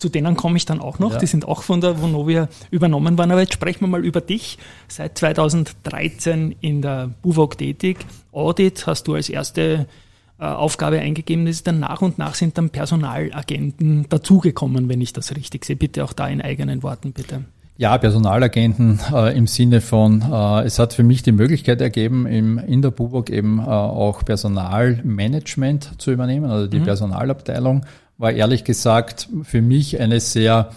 zu 0.00 0.08
denen 0.08 0.34
komme 0.34 0.56
ich 0.56 0.64
dann 0.64 0.80
auch 0.80 0.98
noch. 0.98 1.12
Ja. 1.12 1.18
Die 1.18 1.26
sind 1.26 1.46
auch 1.46 1.62
von 1.62 1.80
der 1.80 2.00
Vonovia 2.00 2.48
übernommen 2.70 3.16
worden. 3.18 3.30
Aber 3.30 3.40
jetzt 3.40 3.52
sprechen 3.52 3.82
wir 3.82 3.88
mal 3.88 4.04
über 4.04 4.20
dich. 4.20 4.58
Seit 4.88 5.18
2013 5.18 6.56
in 6.60 6.82
der 6.82 7.10
Buwog 7.22 7.58
tätig. 7.58 7.98
Audit 8.32 8.86
hast 8.86 9.06
du 9.06 9.14
als 9.14 9.28
erste 9.28 9.86
äh, 10.38 10.44
Aufgabe 10.44 10.98
eingegeben. 11.00 11.46
Ist 11.46 11.66
dann 11.66 11.80
nach 11.80 12.00
und 12.00 12.16
nach 12.16 12.34
sind 12.34 12.56
dann 12.56 12.70
Personalagenten 12.70 14.06
dazugekommen, 14.08 14.88
wenn 14.88 15.02
ich 15.02 15.12
das 15.12 15.36
richtig 15.36 15.66
sehe. 15.66 15.76
Bitte 15.76 16.02
auch 16.02 16.14
da 16.14 16.28
in 16.28 16.40
eigenen 16.40 16.82
Worten, 16.82 17.12
bitte. 17.12 17.44
Ja, 17.76 17.96
Personalagenten 17.96 19.00
äh, 19.12 19.36
im 19.36 19.46
Sinne 19.46 19.80
von, 19.80 20.22
äh, 20.22 20.64
es 20.64 20.78
hat 20.78 20.92
für 20.92 21.02
mich 21.02 21.22
die 21.22 21.32
Möglichkeit 21.32 21.80
ergeben, 21.80 22.26
im, 22.26 22.58
in 22.58 22.82
der 22.82 22.90
Buwog 22.90 23.30
eben 23.30 23.58
äh, 23.58 23.62
auch 23.62 24.22
Personalmanagement 24.22 25.92
zu 25.96 26.10
übernehmen, 26.10 26.50
also 26.50 26.66
die 26.66 26.78
mhm. 26.78 26.84
Personalabteilung 26.84 27.86
war 28.20 28.32
ehrlich 28.32 28.64
gesagt 28.64 29.28
für 29.42 29.62
mich 29.62 29.98
eine 29.98 30.20
sehr 30.20 30.70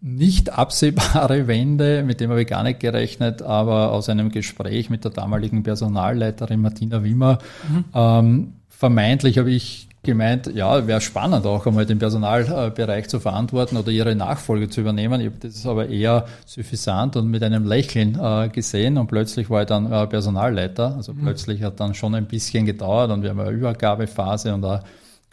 nicht 0.00 0.50
absehbare 0.50 1.46
Wende, 1.46 2.02
mit 2.02 2.20
dem 2.20 2.30
habe 2.30 2.42
ich 2.42 2.48
gar 2.48 2.62
nicht 2.62 2.80
gerechnet, 2.80 3.42
aber 3.42 3.92
aus 3.92 4.08
einem 4.08 4.30
Gespräch 4.30 4.88
mit 4.88 5.04
der 5.04 5.10
damaligen 5.10 5.62
Personalleiterin 5.62 6.60
Martina 6.60 7.04
Wimmer, 7.04 7.38
mhm. 7.68 7.84
ähm, 7.94 8.52
vermeintlich 8.70 9.38
habe 9.38 9.50
ich 9.50 9.88
gemeint, 10.02 10.50
ja, 10.54 10.86
wäre 10.86 11.00
spannend 11.00 11.44
auch 11.44 11.66
einmal 11.66 11.84
den 11.84 11.98
Personalbereich 11.98 13.08
zu 13.08 13.20
verantworten 13.20 13.76
oder 13.76 13.90
ihre 13.90 14.14
Nachfolge 14.14 14.70
zu 14.70 14.80
übernehmen. 14.80 15.20
Ich 15.20 15.26
habe 15.26 15.38
das 15.40 15.66
aber 15.66 15.88
eher 15.88 16.26
suffisant 16.46 17.16
und 17.16 17.28
mit 17.28 17.42
einem 17.42 17.66
Lächeln 17.66 18.18
äh, 18.18 18.48
gesehen 18.48 18.96
und 18.96 19.08
plötzlich 19.08 19.50
war 19.50 19.62
ich 19.62 19.66
dann 19.66 19.92
äh, 19.92 20.06
Personalleiter. 20.06 20.94
Also 20.94 21.12
mhm. 21.12 21.22
plötzlich 21.22 21.62
hat 21.62 21.80
dann 21.80 21.94
schon 21.94 22.14
ein 22.14 22.26
bisschen 22.26 22.64
gedauert 22.64 23.10
und 23.10 23.22
wir 23.22 23.30
haben 23.30 23.40
eine 23.40 23.50
Übergabephase 23.50 24.54
und 24.54 24.62
da 24.62 24.82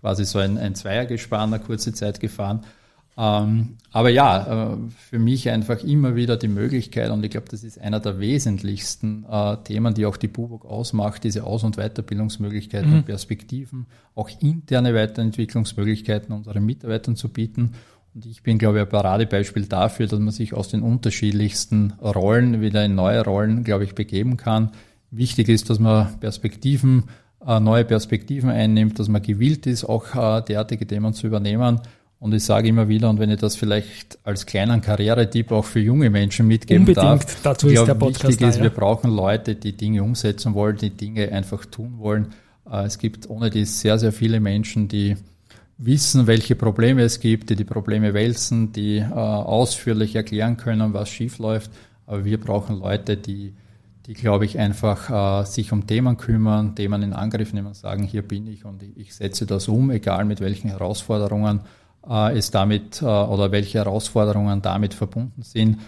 quasi 0.04 0.26
so 0.26 0.38
ein, 0.38 0.58
ein 0.58 0.76
Zweiergespann 0.76 1.54
eine 1.54 1.64
kurze 1.64 1.94
Zeit 1.94 2.20
gefahren. 2.20 2.66
Ähm, 3.16 3.78
aber 3.94 4.10
ja, 4.10 4.74
äh, 4.74 4.78
für 5.10 5.18
mich 5.18 5.50
einfach 5.50 5.82
immer 5.82 6.18
wieder 6.18 6.36
die 6.36 6.50
Möglichkeit, 6.50 7.10
und 7.10 7.24
ich 7.24 7.32
glaube, 7.32 7.48
das 7.50 7.64
ist 7.64 7.80
einer 7.80 8.02
der 8.02 8.20
wesentlichsten 8.20 9.26
äh, 9.32 9.56
Themen, 9.64 9.94
die 9.94 10.06
auch 10.06 10.18
die 10.18 10.28
BUBOK 10.28 10.66
ausmacht, 10.66 11.24
diese 11.24 11.46
Aus- 11.46 11.64
und 11.64 11.78
Weiterbildungsmöglichkeiten 11.78 12.90
mhm. 12.90 12.98
und 12.98 13.06
Perspektiven, 13.06 13.86
auch 14.14 14.30
interne 14.42 14.94
Weiterentwicklungsmöglichkeiten 14.94 16.36
unseren 16.36 16.66
Mitarbeitern 16.66 17.16
zu 17.16 17.30
bieten. 17.30 17.72
Und 18.14 18.26
ich 18.26 18.44
bin, 18.44 18.58
glaube 18.58 18.80
ich, 18.80 18.84
ein 18.84 18.90
Paradebeispiel 18.90 19.68
dafür, 19.68 20.08
dass 20.08 20.20
man 20.20 20.34
sich 20.34 20.54
aus 20.54 20.68
den 20.68 20.82
unterschiedlichsten 20.82 21.94
Rollen 22.02 22.60
wieder 22.60 22.84
in 22.84 22.96
neue 22.96 23.24
Rollen, 23.24 23.64
glaube 23.64 23.86
ich, 23.86 23.96
begeben 23.96 24.36
kann. 24.36 24.72
Wichtig 25.12 25.48
ist, 25.48 25.70
dass 25.70 25.80
man 25.80 26.20
Perspektiven 26.20 27.04
neue 27.46 27.86
Perspektiven 27.86 28.50
einnimmt, 28.50 29.00
dass 29.00 29.08
man 29.10 29.22
gewillt 29.22 29.68
ist, 29.68 29.84
auch 29.84 30.16
äh, 30.16 30.42
derartige 30.42 30.88
Themen 30.88 31.14
zu 31.14 31.28
übernehmen. 31.28 31.82
Und 32.20 32.34
ich 32.34 32.46
sage 32.46 32.70
immer 32.70 32.88
wieder, 32.88 33.10
und 33.10 33.20
wenn 33.20 33.30
ich 33.30 33.40
das 33.40 33.58
vielleicht 33.58 34.18
als 34.24 34.46
kleinen 34.46 34.80
Karrieretipp 34.80 35.52
auch 35.52 35.66
für 35.66 35.82
junge 35.82 36.10
Menschen 36.10 36.48
mitgeben 36.48 36.84
Unbedingt. 36.84 37.06
darf, 37.06 37.42
dazu 37.44 37.68
ist 37.68 37.86
der 37.86 37.96
Podcast 37.96 38.30
wichtig 38.30 38.40
da, 38.40 38.50
ist, 38.50 38.58
ja. 38.58 38.64
wir 38.64 38.70
brauchen 38.70 39.12
Leute, 39.12 39.56
die 39.56 39.74
Dinge 39.74 40.04
umsetzen 40.04 40.54
wollen, 40.54 40.78
die 40.78 40.92
Dinge 40.92 41.34
einfach 41.34 41.66
tun 41.66 41.96
wollen. 41.98 42.28
Äh, 42.70 42.86
es 42.86 42.98
gibt 42.98 43.30
ohne 43.30 43.50
dies 43.50 43.82
sehr, 43.82 44.00
sehr 44.00 44.14
viele 44.14 44.40
Menschen, 44.40 44.88
die 44.88 45.18
wissen, 45.78 46.28
welche 46.28 46.56
Probleme 46.56 47.02
es 47.02 47.20
gibt, 47.20 47.50
die 47.50 47.58
die 47.58 47.66
Probleme 47.66 48.14
wälzen, 48.14 48.72
die 48.72 49.04
ausführlich 49.04 50.16
erklären 50.16 50.56
können, 50.56 50.94
was 50.94 51.10
schief 51.10 51.40
läuft. 51.40 51.72
Aber 52.06 52.24
wir 52.24 52.40
brauchen 52.40 52.80
Leute, 52.80 53.18
die 53.18 53.54
die, 54.06 54.14
glaube 54.14 54.46
ich, 54.46 54.60
einfach 54.60 55.42
äh, 55.42 55.46
sich 55.46 55.72
um 55.72 55.88
Themen 55.88 56.18
kümmern, 56.18 56.76
Themen 56.76 57.02
in 57.04 57.14
Angriff 57.14 57.54
nehmen, 57.54 57.74
sagen, 57.74 58.04
hier 58.04 58.22
bin 58.22 58.48
ich 58.48 58.66
und 58.66 58.84
ich, 58.84 59.16
setze 59.16 59.46
das 59.46 59.68
um, 59.68 59.92
egal 59.92 60.26
mit 60.26 60.42
welchen 60.42 60.70
Herausforderungen 60.70 61.62
äh, 62.08 62.38
es 62.38 62.52
damit 62.52 63.02
äh, 63.02 63.06
oder 63.06 63.52
welche 63.52 63.78
Herausforderungen 63.80 64.62
damit 64.62 64.94
verbunden 64.94 65.42
sind. 65.44 65.80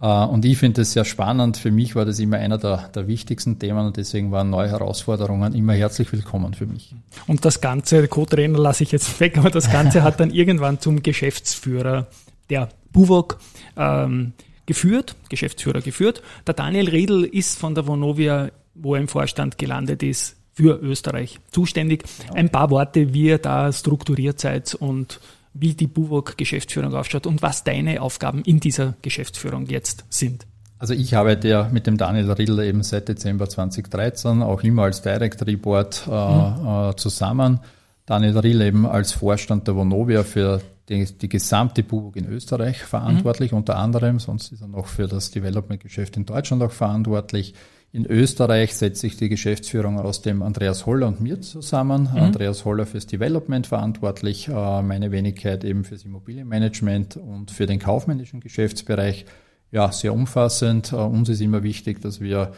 Äh, 0.00 0.06
und 0.06 0.44
ich 0.44 0.58
finde 0.58 0.82
es 0.82 0.92
sehr 0.92 1.04
spannend. 1.04 1.58
Für 1.58 1.70
mich 1.70 1.94
war 1.94 2.04
das 2.04 2.18
immer 2.18 2.38
einer 2.38 2.58
der, 2.58 2.88
der 2.88 3.06
wichtigsten 3.06 3.60
Themen 3.60 3.86
und 3.86 3.96
deswegen 3.96 4.32
waren 4.32 4.50
neue 4.50 4.70
Herausforderungen 4.70 5.54
immer 5.54 5.74
herzlich 5.74 6.12
willkommen 6.12 6.54
für 6.54 6.66
mich. 6.66 6.94
Und 7.28 7.44
das 7.44 7.60
Ganze, 7.60 8.08
Co-Trainer 8.08 8.58
lasse 8.58 8.82
ich 8.82 8.90
jetzt 8.90 9.20
weg, 9.20 9.38
aber 9.38 9.50
das 9.50 9.70
Ganze 9.70 10.02
hat 10.02 10.18
dann 10.18 10.30
irgendwann 10.30 10.80
zum 10.80 11.02
Geschäftsführer 11.02 12.08
der 12.48 12.68
Buwok 12.92 13.38
ähm, 13.76 14.32
geführt, 14.70 15.16
Geschäftsführer 15.28 15.80
geführt. 15.80 16.22
Der 16.46 16.54
Daniel 16.54 16.88
Riedl 16.88 17.24
ist 17.24 17.58
von 17.58 17.74
der 17.74 17.88
Vonovia, 17.88 18.52
wo 18.74 18.94
er 18.94 19.00
im 19.00 19.08
Vorstand 19.08 19.58
gelandet 19.58 20.04
ist, 20.04 20.36
für 20.52 20.78
Österreich 20.80 21.40
zuständig. 21.50 22.04
Ein 22.34 22.50
paar 22.50 22.70
Worte, 22.70 23.12
wie 23.12 23.24
ihr 23.24 23.38
da 23.38 23.72
strukturiert 23.72 24.38
seid 24.38 24.76
und 24.76 25.18
wie 25.54 25.74
die 25.74 25.88
Buwok-Geschäftsführung 25.88 26.94
aufschaut 26.94 27.26
und 27.26 27.42
was 27.42 27.64
deine 27.64 28.00
Aufgaben 28.00 28.42
in 28.42 28.60
dieser 28.60 28.94
Geschäftsführung 29.02 29.66
jetzt 29.66 30.04
sind. 30.08 30.46
Also 30.78 30.94
ich 30.94 31.16
arbeite 31.16 31.48
ja 31.48 31.68
mit 31.72 31.88
dem 31.88 31.96
Daniel 31.96 32.30
Riedl 32.30 32.60
eben 32.60 32.84
seit 32.84 33.08
Dezember 33.08 33.48
2013 33.48 34.40
auch 34.40 34.62
immer 34.62 34.84
als 34.84 35.02
Direct 35.02 35.44
Report 35.48 36.04
äh, 36.06 36.10
mhm. 36.10 36.90
äh, 36.90 36.96
zusammen. 36.96 37.58
Daniel 38.06 38.38
Riedl 38.38 38.62
eben 38.62 38.86
als 38.86 39.10
Vorstand 39.10 39.66
der 39.66 39.74
Vonovia 39.74 40.22
für 40.22 40.60
die, 40.90 41.04
die 41.04 41.28
gesamte 41.28 41.82
BUWOG 41.82 42.16
in 42.16 42.26
Österreich 42.26 42.78
verantwortlich, 42.78 43.52
mhm. 43.52 43.58
unter 43.58 43.76
anderem, 43.76 44.18
sonst 44.18 44.52
ist 44.52 44.60
er 44.60 44.68
noch 44.68 44.86
für 44.86 45.06
das 45.06 45.30
Development-Geschäft 45.30 46.16
in 46.16 46.26
Deutschland 46.26 46.62
auch 46.62 46.72
verantwortlich. 46.72 47.54
In 47.92 48.06
Österreich 48.06 48.74
setzt 48.74 49.00
sich 49.00 49.16
die 49.16 49.28
Geschäftsführung 49.28 49.98
aus 49.98 50.22
dem 50.22 50.42
Andreas 50.42 50.86
Holler 50.86 51.08
und 51.08 51.20
mir 51.20 51.40
zusammen. 51.40 52.08
Mhm. 52.12 52.18
Andreas 52.18 52.64
Holler 52.64 52.86
fürs 52.86 53.06
Development 53.06 53.66
verantwortlich, 53.66 54.48
äh, 54.48 54.82
meine 54.82 55.10
Wenigkeit 55.10 55.64
eben 55.64 55.84
fürs 55.84 56.04
Immobilienmanagement 56.04 57.16
und 57.16 57.50
für 57.50 57.66
den 57.66 57.78
kaufmännischen 57.78 58.40
Geschäftsbereich. 58.40 59.26
Ja, 59.72 59.90
sehr 59.92 60.12
umfassend. 60.12 60.92
Äh, 60.92 60.96
uns 60.96 61.28
ist 61.28 61.40
immer 61.40 61.62
wichtig, 61.62 62.00
dass 62.00 62.20
wir 62.20 62.52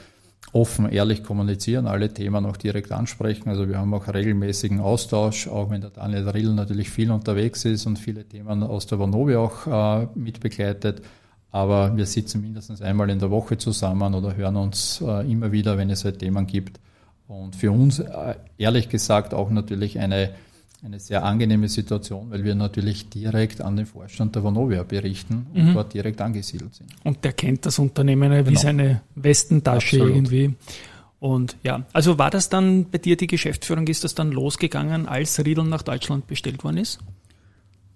offen, 0.52 0.88
ehrlich 0.90 1.22
kommunizieren, 1.22 1.86
alle 1.86 2.12
Themen 2.12 2.44
auch 2.44 2.56
direkt 2.56 2.92
ansprechen. 2.92 3.48
Also 3.48 3.68
wir 3.68 3.78
haben 3.78 3.94
auch 3.94 4.06
regelmäßigen 4.06 4.80
Austausch, 4.80 5.48
auch 5.48 5.70
wenn 5.70 5.80
der 5.80 5.90
Daniel 5.90 6.28
Rill 6.28 6.52
natürlich 6.52 6.90
viel 6.90 7.10
unterwegs 7.10 7.64
ist 7.64 7.86
und 7.86 7.98
viele 7.98 8.24
Themen 8.24 8.62
aus 8.62 8.86
der 8.86 8.98
Vonovia 8.98 9.38
auch 9.38 9.66
äh, 9.66 10.08
mitbegleitet. 10.14 11.02
Aber 11.50 11.96
wir 11.96 12.06
sitzen 12.06 12.40
mindestens 12.40 12.82
einmal 12.82 13.10
in 13.10 13.18
der 13.18 13.30
Woche 13.30 13.58
zusammen 13.58 14.14
oder 14.14 14.36
hören 14.36 14.56
uns 14.56 15.02
äh, 15.06 15.30
immer 15.30 15.52
wieder, 15.52 15.78
wenn 15.78 15.90
es 15.90 16.04
halt 16.04 16.18
Themen 16.18 16.46
gibt. 16.46 16.80
Und 17.28 17.56
für 17.56 17.70
uns, 17.70 17.98
äh, 17.98 18.34
ehrlich 18.58 18.88
gesagt, 18.88 19.32
auch 19.32 19.50
natürlich 19.50 19.98
eine 19.98 20.30
eine 20.84 20.98
sehr 20.98 21.24
angenehme 21.24 21.68
Situation, 21.68 22.30
weil 22.30 22.44
wir 22.44 22.54
natürlich 22.54 23.08
direkt 23.08 23.60
an 23.60 23.76
den 23.76 23.86
Vorstand 23.86 24.34
der 24.34 24.42
Vonovia 24.42 24.82
berichten 24.82 25.46
und 25.54 25.68
mhm. 25.68 25.74
dort 25.74 25.94
direkt 25.94 26.20
angesiedelt 26.20 26.74
sind. 26.74 26.90
Und 27.04 27.22
der 27.24 27.32
kennt 27.32 27.64
das 27.66 27.78
Unternehmen 27.78 28.30
genau. 28.30 28.50
wie 28.50 28.56
seine 28.56 29.02
Westentasche 29.14 29.96
Absolut. 29.96 30.16
irgendwie. 30.16 30.54
Und 31.20 31.56
ja, 31.62 31.86
also 31.92 32.18
war 32.18 32.30
das 32.30 32.48
dann 32.48 32.90
bei 32.90 32.98
dir 32.98 33.16
die 33.16 33.28
Geschäftsführung, 33.28 33.86
ist 33.86 34.02
das 34.02 34.16
dann 34.16 34.32
losgegangen, 34.32 35.06
als 35.06 35.38
Riedel 35.44 35.64
nach 35.64 35.82
Deutschland 35.82 36.26
bestellt 36.26 36.64
worden 36.64 36.78
ist? 36.78 36.98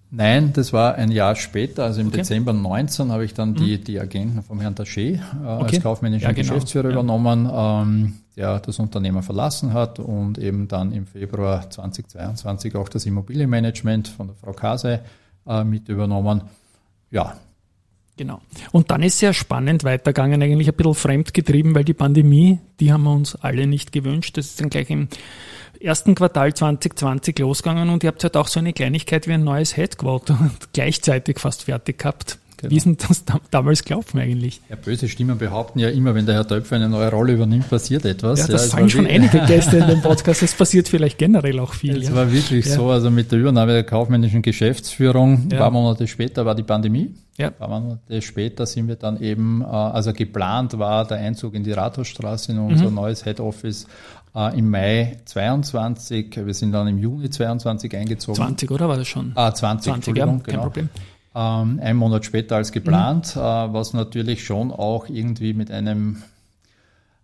Nein, 0.09 0.53
das 0.53 0.71
war 0.71 0.95
ein 0.95 1.11
Jahr 1.11 1.35
später, 1.35 1.83
also 1.83 1.99
im 1.99 2.07
okay. 2.07 2.17
Dezember 2.17 2.53
19 2.53 3.11
habe 3.11 3.25
ich 3.25 3.33
dann 3.33 3.55
die, 3.55 3.77
mhm. 3.77 3.83
die 3.83 3.99
Agenten 3.99 4.41
vom 4.41 4.61
Herrn 4.61 4.73
Taché 4.73 5.15
äh, 5.15 5.19
okay. 5.43 5.75
als 5.75 5.81
kaufmännischen 5.81 6.27
ja, 6.27 6.31
genau. 6.31 6.53
Geschäftsführer 6.53 6.89
ja. 6.89 6.93
übernommen, 6.93 7.49
ähm, 7.51 8.13
der 8.37 8.59
das 8.59 8.79
Unternehmen 8.79 9.21
verlassen 9.21 9.73
hat 9.73 9.99
und 9.99 10.37
eben 10.37 10.69
dann 10.69 10.93
im 10.93 11.07
Februar 11.07 11.69
2022 11.69 12.75
auch 12.75 12.87
das 12.87 13.05
Immobilienmanagement 13.05 14.07
von 14.07 14.27
der 14.27 14.35
Frau 14.37 14.53
Kase 14.53 15.01
äh, 15.45 15.63
mit 15.65 15.89
übernommen. 15.89 16.43
Ja, 17.11 17.35
Genau. 18.17 18.41
Und 18.71 18.89
dann 18.89 19.03
ist 19.03 19.19
sehr 19.19 19.31
spannend 19.31 19.83
weitergegangen, 19.83 20.41
eigentlich 20.41 20.67
ein 20.67 20.75
bisschen 20.75 20.95
fremdgetrieben, 20.95 21.75
weil 21.75 21.83
die 21.83 21.93
Pandemie, 21.93 22.57
die 22.79 22.91
haben 22.91 23.03
wir 23.03 23.13
uns 23.13 23.35
alle 23.35 23.67
nicht 23.67 23.91
gewünscht. 23.91 24.37
Das 24.37 24.47
ist 24.47 24.59
dann 24.59 24.71
gleich 24.71 24.89
im 24.89 25.07
ersten 25.81 26.15
Quartal 26.15 26.53
2020 26.53 27.39
losgegangen 27.39 27.89
und 27.89 28.03
ihr 28.03 28.09
habt 28.09 28.23
halt 28.23 28.37
auch 28.37 28.47
so 28.47 28.59
eine 28.59 28.73
Kleinigkeit 28.73 29.27
wie 29.27 29.33
ein 29.33 29.43
neues 29.43 29.77
Headquarter 29.77 30.51
gleichzeitig 30.73 31.39
fast 31.39 31.63
fertig 31.63 31.99
gehabt. 31.99 32.39
Genau. 32.57 32.71
Wie 32.71 32.77
ist 32.77 32.85
denn 32.87 32.97
das 32.97 33.23
damals 33.51 33.83
gelaufen 33.83 34.19
eigentlich? 34.19 34.61
Ja, 34.67 34.75
böse 34.75 35.07
Stimmen 35.07 35.37
behaupten 35.37 35.77
ja 35.77 35.89
immer, 35.89 36.15
wenn 36.15 36.25
der 36.25 36.33
Herr 36.33 36.47
Töpfer 36.47 36.77
eine 36.77 36.89
neue 36.89 37.11
Rolle 37.11 37.33
übernimmt, 37.33 37.69
passiert 37.69 38.03
etwas. 38.03 38.39
Ja, 38.39 38.47
das 38.47 38.63
ja, 38.63 38.77
sagen 38.77 38.89
schon 38.89 39.05
einige 39.05 39.39
Gäste 39.45 39.77
in 39.77 39.87
dem 39.87 40.01
Podcast. 40.01 40.41
Es 40.41 40.55
passiert 40.55 40.87
vielleicht 40.87 41.19
generell 41.19 41.59
auch 41.59 41.75
viel. 41.75 42.01
Es 42.01 42.09
ja. 42.09 42.15
war 42.15 42.31
wirklich 42.31 42.65
ja. 42.65 42.73
so, 42.73 42.89
also 42.89 43.11
mit 43.11 43.31
der 43.31 43.39
Übernahme 43.39 43.73
der 43.73 43.83
kaufmännischen 43.83 44.41
Geschäftsführung, 44.41 45.43
ein 45.43 45.49
paar 45.49 45.69
Monate 45.69 46.07
später 46.07 46.47
war 46.47 46.55
die 46.55 46.63
Pandemie. 46.63 47.13
Ja. 47.37 47.49
Ein 47.49 47.53
paar 47.53 47.67
Monate 47.69 48.21
später 48.23 48.65
sind 48.65 48.87
wir 48.87 48.95
dann 48.95 49.21
eben, 49.21 49.61
äh, 49.61 49.65
also 49.65 50.11
geplant 50.11 50.79
war 50.79 51.05
der 51.05 51.17
Einzug 51.17 51.53
in 51.53 51.63
die 51.63 51.73
Rathausstraße 51.73 52.53
in 52.53 52.57
unser 52.57 52.89
mhm. 52.89 52.95
neues 52.95 53.23
Head 53.23 53.39
Office 53.39 53.85
äh, 54.37 54.57
im 54.57 54.69
Mai 54.69 55.17
22. 55.25 56.45
Wir 56.45 56.53
sind 56.53 56.71
dann 56.71 56.87
im 56.87 56.99
Juni 56.99 57.29
22 57.29 57.97
eingezogen. 57.97 58.37
20, 58.37 58.71
oder 58.71 58.87
war 58.87 58.95
das 58.95 59.07
schon? 59.07 59.33
Ah, 59.35 59.53
20, 59.53 59.91
20 59.91 60.17
ja, 60.17 60.25
kein 60.25 60.43
genau. 60.43 60.61
Problem 60.61 60.89
ähm, 61.37 61.79
ein 61.83 61.95
Monat 61.95 62.25
später 62.25 62.55
als 62.55 62.71
geplant, 62.71 63.35
mhm. 63.35 63.41
äh, 63.41 63.73
was 63.73 63.93
natürlich 63.93 64.43
schon 64.43 64.71
auch 64.71 65.07
irgendwie 65.07 65.53
mit 65.53 65.69
einem 65.69 66.23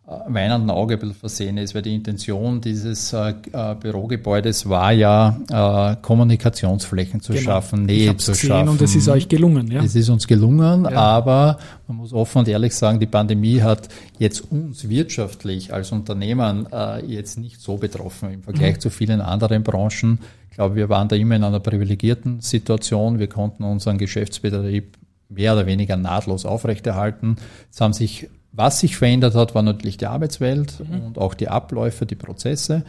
weinenden 0.05 0.69
Auge 0.69 0.95
ein 0.95 0.99
bisschen 0.99 1.15
versehen 1.15 1.57
ist, 1.57 1.73
weil 1.75 1.81
die 1.81 1.95
Intention 1.95 2.59
dieses 2.59 3.13
äh, 3.13 3.33
äh 3.53 3.75
Bürogebäudes 3.75 4.67
war 4.67 4.91
ja, 4.91 5.39
äh, 5.49 5.95
Kommunikationsflächen 6.01 7.21
zu 7.21 7.31
genau. 7.31 7.45
schaffen, 7.45 7.85
Nähe 7.85 8.17
zu 8.17 8.35
schaffen. 8.35 8.67
Und 8.67 8.81
es 8.81 8.95
ist 8.95 9.07
euch 9.07 9.29
gelungen, 9.29 9.71
ja. 9.71 9.81
Es 9.81 9.95
ist 9.95 10.09
uns 10.09 10.27
gelungen, 10.27 10.83
ja. 10.83 10.91
aber 10.91 11.57
man 11.87 11.97
muss 11.97 12.11
offen 12.11 12.39
und 12.39 12.47
ehrlich 12.49 12.75
sagen, 12.75 12.99
die 12.99 13.05
Pandemie 13.05 13.61
hat 13.61 13.87
jetzt 14.19 14.51
uns 14.51 14.89
wirtschaftlich 14.89 15.73
als 15.73 15.93
Unternehmen 15.93 16.67
äh, 16.71 17.05
jetzt 17.05 17.37
nicht 17.37 17.61
so 17.61 17.77
betroffen 17.77 18.33
im 18.33 18.43
Vergleich 18.43 18.75
mhm. 18.75 18.79
zu 18.81 18.89
vielen 18.89 19.21
anderen 19.21 19.63
Branchen. 19.63 20.19
Ich 20.49 20.57
glaube, 20.57 20.75
wir 20.75 20.89
waren 20.89 21.07
da 21.07 21.15
immer 21.15 21.37
in 21.37 21.45
einer 21.45 21.61
privilegierten 21.61 22.41
Situation. 22.41 23.19
Wir 23.19 23.27
konnten 23.27 23.63
unseren 23.63 23.97
Geschäftsbetrieb 23.97 24.97
mehr 25.29 25.53
oder 25.53 25.65
weniger 25.65 25.95
nahtlos 25.95 26.45
aufrechterhalten. 26.45 27.37
Es 27.71 27.81
haben 27.81 27.93
sich, 27.93 28.29
was 28.53 28.79
sich 28.79 28.95
verändert 28.95 29.35
hat, 29.35 29.55
war 29.55 29.63
natürlich 29.63 29.97
die 29.97 30.05
Arbeitswelt 30.05 30.79
mhm. 30.79 31.07
und 31.07 31.17
auch 31.17 31.33
die 31.33 31.49
Abläufe, 31.49 32.05
die 32.05 32.15
Prozesse. 32.15 32.85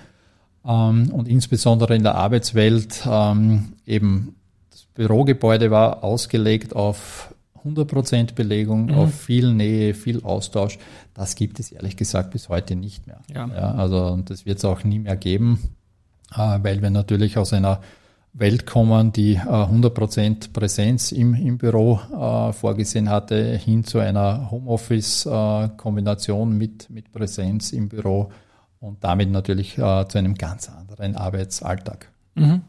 Ähm, 0.65 1.11
und 1.11 1.27
insbesondere 1.27 1.97
in 1.97 2.03
der 2.03 2.15
Arbeitswelt 2.15 3.03
ähm, 3.07 3.73
eben 3.87 4.37
das 4.71 4.85
Bürogebäude 4.95 5.71
war 5.71 6.05
ausgelegt 6.05 6.77
auf 6.77 7.35
100% 7.65 8.35
Belegung, 8.35 8.87
mhm. 8.87 8.95
auf 8.95 9.15
viel 9.15 9.53
Nähe, 9.53 9.95
viel 9.95 10.23
Austausch. 10.23 10.79
Das 11.15 11.35
gibt 11.35 11.59
es 11.61 11.73
ehrlich 11.73 11.97
gesagt 11.97 12.31
bis 12.33 12.51
heute 12.51 12.77
nicht 12.77 13.07
mehr. 13.07 13.21
Ja. 13.35 13.47
ja 13.47 13.75
also 13.75 14.19
das 14.25 14.45
wird 14.45 14.59
es 14.59 14.65
auch 14.65 14.85
nie 14.85 14.99
mehr 14.99 15.17
geben. 15.17 15.59
Äh, 16.35 16.59
weil 16.63 16.83
wir 16.83 16.91
natürlich 16.91 17.39
aus 17.39 17.53
einer 17.53 17.81
Welt 18.35 18.67
kommen, 18.67 19.13
die 19.13 19.39
100% 19.39 20.21
äh, 20.21 20.35
Präsenz 20.53 21.13
im, 21.13 21.33
im 21.35 21.57
Büro 21.57 22.01
äh, 22.13 22.53
vorgesehen 22.53 23.09
hatte, 23.09 23.57
hin 23.57 23.85
zu 23.85 24.01
einer 24.01 24.51
Homeoffice-Kombination 24.51 26.59
mit, 26.59 26.91
mit 26.91 27.13
Präsenz 27.13 27.73
im 27.73 27.89
Büro 27.89 28.33
und 28.81 29.05
damit 29.05 29.31
natürlich 29.31 29.77
zu 29.77 30.19
einem 30.19 30.35
ganz 30.35 30.69
anderen 30.69 31.17
Arbeitsalltag. 31.17 32.11
Mhm. 32.35 32.61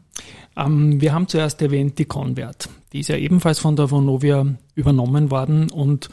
Ähm, 0.56 1.00
wir 1.00 1.12
haben 1.12 1.28
zuerst 1.28 1.60
erwähnt 1.60 1.98
die 1.98 2.06
Convert. 2.06 2.68
Die 2.92 3.00
ist 3.00 3.08
ja 3.08 3.16
ebenfalls 3.16 3.58
von 3.58 3.74
der 3.76 3.90
Vonovia 3.90 4.46
übernommen 4.74 5.30
worden 5.30 5.70
und 5.70 6.08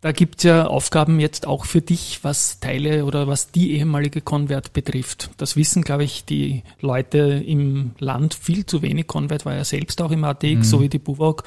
da 0.00 0.12
gibt's 0.12 0.44
ja 0.44 0.66
Aufgaben 0.66 1.20
jetzt 1.20 1.46
auch 1.46 1.66
für 1.66 1.82
dich, 1.82 2.20
was 2.22 2.58
Teile 2.60 3.04
oder 3.04 3.26
was 3.26 3.50
die 3.50 3.72
ehemalige 3.76 4.22
Convert 4.22 4.72
betrifft. 4.72 5.30
Das 5.36 5.56
wissen, 5.56 5.82
glaube 5.82 6.04
ich, 6.04 6.24
die 6.24 6.62
Leute 6.80 7.18
im 7.18 7.92
Land 7.98 8.32
viel 8.34 8.64
zu 8.64 8.80
wenig. 8.80 9.06
Convert 9.06 9.44
war 9.44 9.54
ja 9.54 9.64
selbst 9.64 10.00
auch 10.00 10.10
im 10.10 10.24
ATX, 10.24 10.42
mhm. 10.42 10.62
so 10.64 10.80
wie 10.80 10.88
die 10.88 10.98
Buwok. 10.98 11.44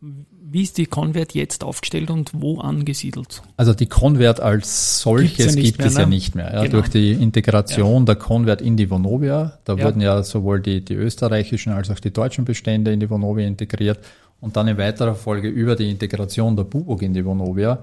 Wie 0.00 0.62
ist 0.62 0.76
die 0.76 0.84
Convert 0.84 1.32
jetzt 1.32 1.64
aufgestellt 1.64 2.10
und 2.10 2.30
wo 2.34 2.60
angesiedelt? 2.60 3.42
Also 3.56 3.72
die 3.72 3.86
Convert 3.86 4.38
als 4.38 5.00
solches 5.00 5.54
ja 5.54 5.62
gibt 5.62 5.78
mehr, 5.78 5.86
es 5.86 5.94
ja 5.94 6.00
ne? 6.00 6.06
nicht 6.08 6.34
mehr. 6.34 6.52
Ja, 6.52 6.62
genau. 6.62 6.72
Durch 6.72 6.90
die 6.90 7.12
Integration 7.12 8.02
ja. 8.02 8.04
der 8.04 8.16
Convert 8.16 8.60
in 8.60 8.76
die 8.76 8.90
Vonovia, 8.90 9.58
da 9.64 9.80
wurden 9.80 10.02
ja 10.02 10.22
sowohl 10.22 10.60
die, 10.60 10.84
die 10.84 10.94
österreichischen 10.94 11.72
als 11.72 11.90
auch 11.90 11.98
die 11.98 12.12
deutschen 12.12 12.44
Bestände 12.44 12.92
in 12.92 13.00
die 13.00 13.08
Vonovia 13.08 13.46
integriert 13.46 13.98
und 14.44 14.56
dann 14.56 14.68
in 14.68 14.76
weiterer 14.76 15.14
Folge 15.14 15.48
über 15.48 15.74
die 15.74 15.90
Integration 15.90 16.54
der 16.54 16.64
Bubok 16.64 17.00
in 17.00 17.14
die 17.14 17.24
Vonovia 17.24 17.78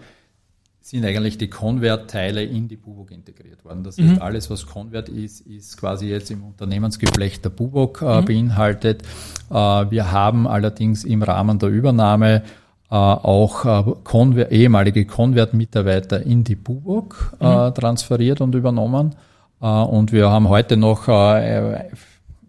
sind 0.80 1.04
eigentlich 1.06 1.40
die 1.40 1.50
Convert-Teile 1.50 2.44
in 2.44 2.68
die 2.68 2.76
Bubok 2.76 3.10
integriert 3.10 3.66
worden. 3.66 3.84
Das 3.84 3.98
heißt, 3.98 4.18
mhm. 4.18 4.22
alles, 4.22 4.52
was 4.52 4.68
Convert 4.68 5.10
ist, 5.10 5.42
ist 5.42 5.78
quasi 5.78 6.08
jetzt 6.08 6.30
im 6.30 6.44
Unternehmensgeflecht 6.44 7.44
der 7.44 7.50
Bubok 7.50 8.04
äh, 8.04 8.22
mhm. 8.22 8.26
beinhaltet. 8.26 9.02
Äh, 9.50 9.54
wir 9.56 10.12
haben 10.12 10.48
allerdings 10.48 11.04
im 11.04 11.24
Rahmen 11.24 11.58
der 11.58 11.70
Übernahme 11.70 12.44
äh, 12.92 12.96
auch 12.96 13.66
äh, 13.66 13.94
Conver 14.04 14.52
ehemalige 14.52 15.06
Convert-Mitarbeiter 15.06 16.24
in 16.24 16.44
die 16.44 16.56
Bubok 16.56 17.38
äh, 17.40 17.46
mhm. 17.70 17.74
transferiert 17.74 18.40
und 18.40 18.54
übernommen. 18.54 19.16
Äh, 19.62 19.66
und 19.66 20.12
wir 20.12 20.30
haben 20.30 20.48
heute 20.48 20.78
noch 20.78 21.08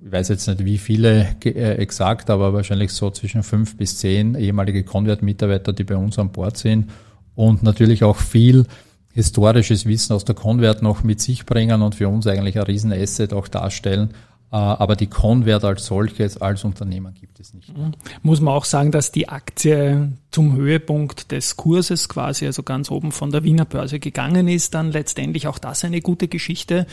ich 0.05 0.11
weiß 0.11 0.29
jetzt 0.29 0.49
nicht 0.49 0.65
wie 0.65 0.79
viele 0.79 1.37
äh, 1.45 1.75
exakt, 1.77 2.29
aber 2.31 2.53
wahrscheinlich 2.53 2.93
so 2.93 3.11
zwischen 3.11 3.43
fünf 3.43 3.77
bis 3.77 3.99
zehn 3.99 4.35
ehemalige 4.35 4.83
Convert-Mitarbeiter, 4.85 5.73
die 5.73 5.85
bei 5.85 5.97
uns 5.97 6.19
an 6.19 6.33
Bord 6.33 6.57
sind 6.57 6.91
und 7.35 7.63
natürlich 7.63 8.03
auch 8.03 8.17
viel 8.17 8.67
historisches 9.13 9.87
Wissen 9.87 10.15
aus 10.15 10.25
der 10.25 10.35
Convert 10.35 10.83
noch 10.83 11.05
mit 11.05 11.21
sich 11.21 11.47
bringen 11.47 11.83
und 11.83 11.95
für 11.95 12.09
uns 12.09 12.27
eigentlich 12.27 12.59
ein 12.59 12.65
Riesenasset 12.65 13.33
auch 13.33 13.47
darstellen. 13.47 14.11
Äh, 14.51 14.57
aber 14.57 14.97
die 14.97 15.07
Convert 15.07 15.65
als 15.65 15.87
solches, 15.87 16.37
als 16.39 16.65
Unternehmer 16.65 17.13
gibt 17.13 17.39
es 17.39 17.55
nicht. 17.55 17.77
Mhm. 17.77 17.93
Muss 18.23 18.41
man 18.41 18.55
auch 18.55 18.65
sagen, 18.65 18.91
dass 18.91 19.13
die 19.13 19.29
Aktie 19.29 20.13
zum 20.31 20.57
Höhepunkt 20.57 21.31
des 21.31 21.57
Kurses 21.57 22.09
quasi, 22.09 22.47
also 22.47 22.63
ganz 22.63 22.91
oben 22.91 23.13
von 23.13 23.31
der 23.31 23.45
Wiener 23.45 23.67
Börse 23.67 24.01
gegangen 24.01 24.49
ist, 24.49 24.75
dann 24.75 24.91
letztendlich 24.91 25.47
auch 25.47 25.59
das 25.59 25.85
eine 25.85 26.01
gute 26.01 26.27
Geschichte. 26.27 26.87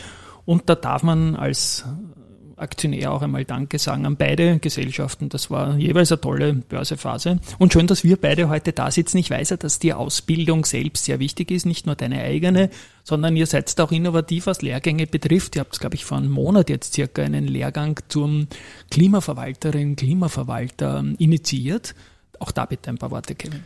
Und 0.46 0.70
da 0.70 0.76
darf 0.76 1.04
man 1.04 1.36
als 1.36 1.86
Aktionär 2.60 3.12
auch 3.12 3.22
einmal 3.22 3.46
Danke 3.46 3.80
sagen 3.80 4.06
an 4.06 4.18
beide 4.18 4.60
Gesellschaften. 4.60 5.30
Das 5.30 5.50
war 5.50 5.78
jeweils 5.78 6.12
eine 6.12 6.22
tolle 6.22 6.54
Börsephase. 6.54 7.40
Und 7.58 7.74
schön, 7.74 7.88
dass 7.88 8.04
wir 8.04 8.18
beide 8.18 8.50
heute 8.50 8.74
da 8.74 8.92
sitzen. 8.92 9.18
Ich 9.18 9.30
weiß 9.30 9.52
ja, 9.52 9.58
dass 9.58 9.80
die 9.80 9.94
Ausbildung 9.94 10.66
selbst 10.66 11.06
sehr 11.06 11.20
wichtig 11.20 11.52
ist, 11.52 11.66
nicht 11.66 11.86
nur 11.86 11.96
deine 11.96 12.22
eigene, 12.22 12.70
sondern 13.04 13.36
ihr 13.36 13.46
seid 13.46 13.80
auch 13.80 13.92
innovativ, 13.92 14.48
was 14.48 14.62
Lehrgänge 14.62 15.08
betrifft. 15.08 15.56
Ihr 15.56 15.62
habt, 15.62 15.80
glaube 15.80 15.96
ich, 15.96 16.06
vor 16.06 16.18
einem 16.18 16.32
Monat 16.32 16.70
jetzt 16.70 16.94
circa 16.94 17.24
einen 17.24 17.48
Lehrgang 17.48 18.00
zum 18.08 18.48
Klimaverwalterin, 18.92 19.96
Klimaverwalter 19.96 21.04
initiiert. 21.18 21.96
Auch 22.40 22.52
da 22.52 22.66
bitte 22.66 22.90
ein 22.90 22.98
paar 22.98 23.12
Worte, 23.12 23.36
Kevin. 23.36 23.64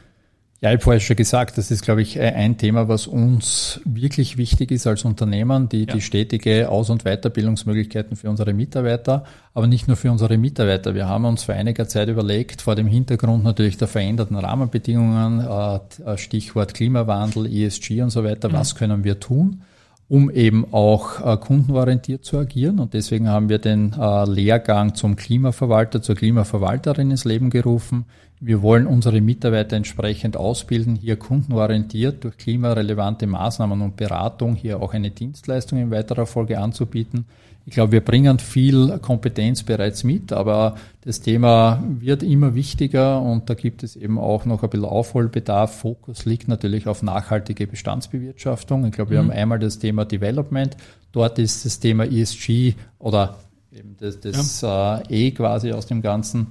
Ja, 0.63 0.69
ich 0.69 0.75
habe 0.75 0.83
vorher 0.83 1.01
schon 1.01 1.17
gesagt, 1.17 1.57
das 1.57 1.71
ist, 1.71 1.83
glaube 1.83 2.01
ich, 2.01 2.17
ein 2.21 2.57
Thema, 2.57 2.87
was 2.87 3.05
uns 3.05 3.81
wirklich 3.83 4.37
wichtig 4.37 4.71
ist 4.71 4.87
als 4.87 5.03
Unternehmen, 5.03 5.67
die, 5.67 5.79
ja. 5.79 5.93
die 5.93 5.99
stetige 5.99 6.69
Aus- 6.69 6.89
und 6.89 7.03
Weiterbildungsmöglichkeiten 7.03 8.15
für 8.15 8.29
unsere 8.29 8.53
Mitarbeiter, 8.53 9.25
aber 9.53 9.67
nicht 9.67 9.89
nur 9.89 9.97
für 9.97 10.09
unsere 10.09 10.37
Mitarbeiter. 10.37 10.95
Wir 10.95 11.05
haben 11.05 11.25
uns 11.25 11.43
vor 11.43 11.53
einiger 11.53 11.89
Zeit 11.89 12.07
überlegt, 12.07 12.61
vor 12.61 12.75
dem 12.75 12.87
Hintergrund 12.87 13.43
natürlich 13.43 13.75
der 13.75 13.89
veränderten 13.89 14.37
Rahmenbedingungen, 14.37 15.45
äh, 15.45 16.17
Stichwort 16.17 16.73
Klimawandel, 16.73 17.45
ESG 17.45 18.01
und 18.01 18.11
so 18.11 18.23
weiter, 18.23 18.47
mhm. 18.47 18.53
was 18.53 18.75
können 18.75 19.03
wir 19.03 19.19
tun? 19.19 19.63
Um 20.09 20.29
eben 20.29 20.65
auch 20.71 21.25
äh, 21.25 21.37
kundenorientiert 21.37 22.25
zu 22.25 22.37
agieren. 22.37 22.79
Und 22.79 22.93
deswegen 22.93 23.29
haben 23.29 23.49
wir 23.49 23.59
den 23.59 23.93
äh, 23.93 24.25
Lehrgang 24.25 24.95
zum 24.95 25.15
Klimaverwalter, 25.15 26.01
zur 26.01 26.15
Klimaverwalterin 26.15 27.11
ins 27.11 27.25
Leben 27.25 27.49
gerufen. 27.49 28.05
Wir 28.39 28.61
wollen 28.61 28.87
unsere 28.87 29.21
Mitarbeiter 29.21 29.77
entsprechend 29.77 30.35
ausbilden, 30.35 30.95
hier 30.95 31.15
kundenorientiert 31.15 32.25
durch 32.25 32.37
klimarelevante 32.37 33.25
Maßnahmen 33.25 33.81
und 33.81 33.95
Beratung 33.95 34.55
hier 34.55 34.81
auch 34.81 34.93
eine 34.93 35.11
Dienstleistung 35.11 35.79
in 35.79 35.91
weiterer 35.91 36.25
Folge 36.25 36.59
anzubieten. 36.59 37.25
Ich 37.65 37.73
glaube, 37.73 37.93
wir 37.93 38.01
bringen 38.01 38.39
viel 38.39 38.99
Kompetenz 38.99 39.63
bereits 39.63 40.03
mit, 40.03 40.33
aber 40.33 40.75
das 41.01 41.21
Thema 41.21 41.81
wird 41.87 42.21
immer 42.21 42.55
wichtiger 42.55 43.21
und 43.21 43.49
da 43.49 43.53
gibt 43.53 43.83
es 43.83 43.95
eben 43.95 44.19
auch 44.19 44.45
noch 44.45 44.63
ein 44.63 44.69
bisschen 44.69 44.85
Aufholbedarf. 44.85 45.73
Fokus 45.79 46.25
liegt 46.25 46.49
natürlich 46.49 46.87
auf 46.87 47.03
nachhaltige 47.03 47.65
Bestandsbewirtschaftung. 47.65 48.85
Ich 48.85 48.91
glaube, 48.91 49.11
wir 49.11 49.23
mhm. 49.23 49.29
haben 49.29 49.37
einmal 49.37 49.59
das 49.59 49.79
Thema 49.79 50.03
Development. 50.03 50.75
Dort 51.13 51.39
ist 51.39 51.65
das 51.65 51.79
Thema 51.79 52.03
ESG 52.05 52.73
oder 52.99 53.37
eben 53.71 53.95
das, 53.97 54.19
das 54.19 54.59
ja. 54.59 54.97
äh, 54.97 55.27
E 55.27 55.31
quasi 55.31 55.71
aus 55.71 55.85
dem 55.85 56.01
Ganzen 56.01 56.47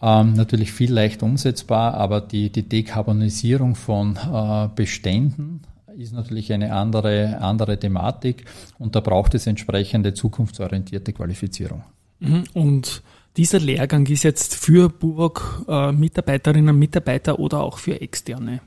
Ähm, 0.00 0.34
natürlich 0.34 0.72
viel 0.72 0.92
leicht 0.92 1.24
umsetzbar, 1.24 1.94
aber 1.94 2.20
die, 2.20 2.50
die 2.50 2.68
Dekarbonisierung 2.68 3.74
von 3.74 4.16
äh, 4.16 4.68
Beständen 4.74 5.62
ist 5.98 6.12
natürlich 6.12 6.52
eine 6.52 6.72
andere, 6.72 7.38
andere 7.40 7.78
Thematik 7.78 8.44
und 8.78 8.94
da 8.94 9.00
braucht 9.00 9.34
es 9.34 9.46
entsprechende 9.46 10.14
zukunftsorientierte 10.14 11.12
Qualifizierung. 11.12 11.82
Mhm. 12.20 12.44
Und 12.54 13.02
dieser 13.36 13.58
Lehrgang 13.58 14.06
ist 14.06 14.22
jetzt 14.22 14.54
für 14.54 14.88
Buwok 14.88 15.64
äh, 15.68 15.92
Mitarbeiterinnen 15.92 16.70
und 16.70 16.78
Mitarbeiter 16.78 17.38
oder 17.38 17.60
auch 17.60 17.78
für 17.78 18.00
Externe? 18.00 18.60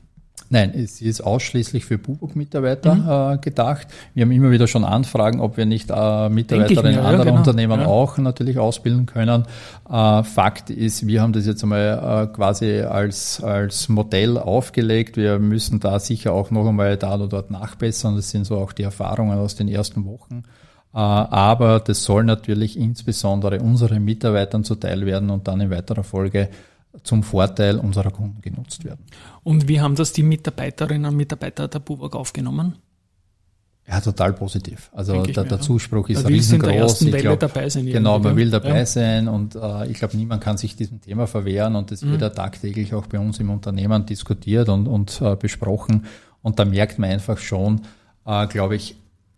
Nein, 0.54 0.74
es 0.76 1.02
ist 1.02 1.22
ausschließlich 1.22 1.86
für 1.86 1.98
Buwok-Mitarbeiter 1.98 2.96
mhm. 2.96 3.36
äh, 3.36 3.38
gedacht. 3.38 3.88
Wir 4.14 4.26
haben 4.26 4.32
immer 4.32 4.52
wieder 4.52 4.68
schon 4.68 4.84
Anfragen, 4.84 5.40
ob 5.40 5.56
wir 5.56 5.66
nicht 5.66 5.90
äh, 5.90 6.28
Mitarbeiterinnen 6.28 7.00
anderer 7.00 7.18
ja, 7.20 7.24
genau. 7.24 7.38
Unternehmen 7.38 7.80
ja. 7.80 7.88
auch 7.88 8.18
natürlich 8.18 8.60
ausbilden 8.60 9.06
können. 9.06 9.46
Äh, 9.90 10.24
Fakt 10.24 10.70
ist, 10.70 11.08
wir 11.08 11.22
haben 11.22 11.32
das 11.32 11.46
jetzt 11.46 11.64
einmal 11.64 12.30
quasi 12.34 12.82
als, 12.82 13.42
als 13.42 13.88
Modell 13.88 14.38
aufgelegt. 14.38 15.16
Wir 15.16 15.40
müssen 15.40 15.80
da 15.80 16.00
sicher 16.00 16.34
auch 16.34 16.52
noch 16.52 16.68
einmal 16.68 16.98
da 16.98 17.16
oder 17.16 17.30
dort 17.30 17.50
nachbessern. 17.50 18.18
Das 18.18 18.30
sind 18.30 18.44
so 18.44 18.58
auch 18.58 18.74
die 18.74 18.84
Erfahrungen 18.84 19.40
aus 19.40 19.56
den 19.56 19.70
ersten 19.70 20.06
Wochen. 20.06 20.44
Aber 20.92 21.80
das 21.80 22.04
soll 22.04 22.26
natürlich 22.26 22.78
insbesondere 22.78 23.62
unseren 23.62 24.04
Mitarbeitern 24.04 24.66
zuteil 24.66 25.06
werden 25.06 25.30
und 25.30 25.48
dann 25.48 25.62
in 25.62 25.70
weiterer 25.70 26.04
Folge 26.04 26.50
zum 27.04 27.24
Vorteil 27.24 27.78
unserer 27.78 28.12
Kunden 28.12 28.42
genutzt 28.42 28.84
werden. 28.84 29.06
Und 29.44 29.68
wie 29.68 29.80
haben 29.80 29.96
das 29.96 30.14
die 30.14 30.24
Mitarbeiterinnen 30.24 31.12
und 31.12 31.18
Mitarbeiter 31.18 31.68
der 31.68 31.80
BUWAG 31.80 32.16
aufgenommen? 32.16 32.76
Ja, 33.88 34.00
total 34.00 34.34
positiv. 34.34 34.90
Also 34.94 35.24
der, 35.24 35.44
der, 35.44 35.60
Zuspruch 35.60 36.08
ist 36.10 36.28
riesengroß. 36.28 37.02
ich 37.02 37.16
glaub, 37.18 37.40
dabei 37.40 37.68
sein. 37.68 37.88
Genau, 37.88 38.20
man 38.20 38.36
will 38.36 38.50
dabei 38.50 38.80
ja. 38.80 38.86
sein 38.86 39.28
und 39.28 39.56
äh, 39.56 39.88
ich 39.88 39.98
glaube, 39.98 40.16
niemand 40.16 40.42
kann 40.42 40.58
sich 40.58 40.76
diesem 40.76 41.02
Thema 41.02 41.28
verwehren 41.28 41.76
und 41.76 41.92
das 41.92 42.02
mhm. 42.02 42.12
wird 42.12 42.22
ja 42.22 42.30
tagtäglich 42.30 42.94
auch 42.94 43.08
bei 43.08 43.20
uns 43.20 43.40
im 43.40 43.50
Unternehmen 43.50 44.06
diskutiert 44.06 44.70
und, 44.70 44.88
und 44.88 45.20
äh, 45.22 45.36
besprochen. 45.36 46.06
Und 46.42 46.60
da 46.60 46.66
merkt 46.66 47.00
man 47.00 47.10
einfach 47.10 47.40
schon, 47.40 47.82
äh, 48.26 48.48
glaube 48.48 48.76
ich, 48.76 48.96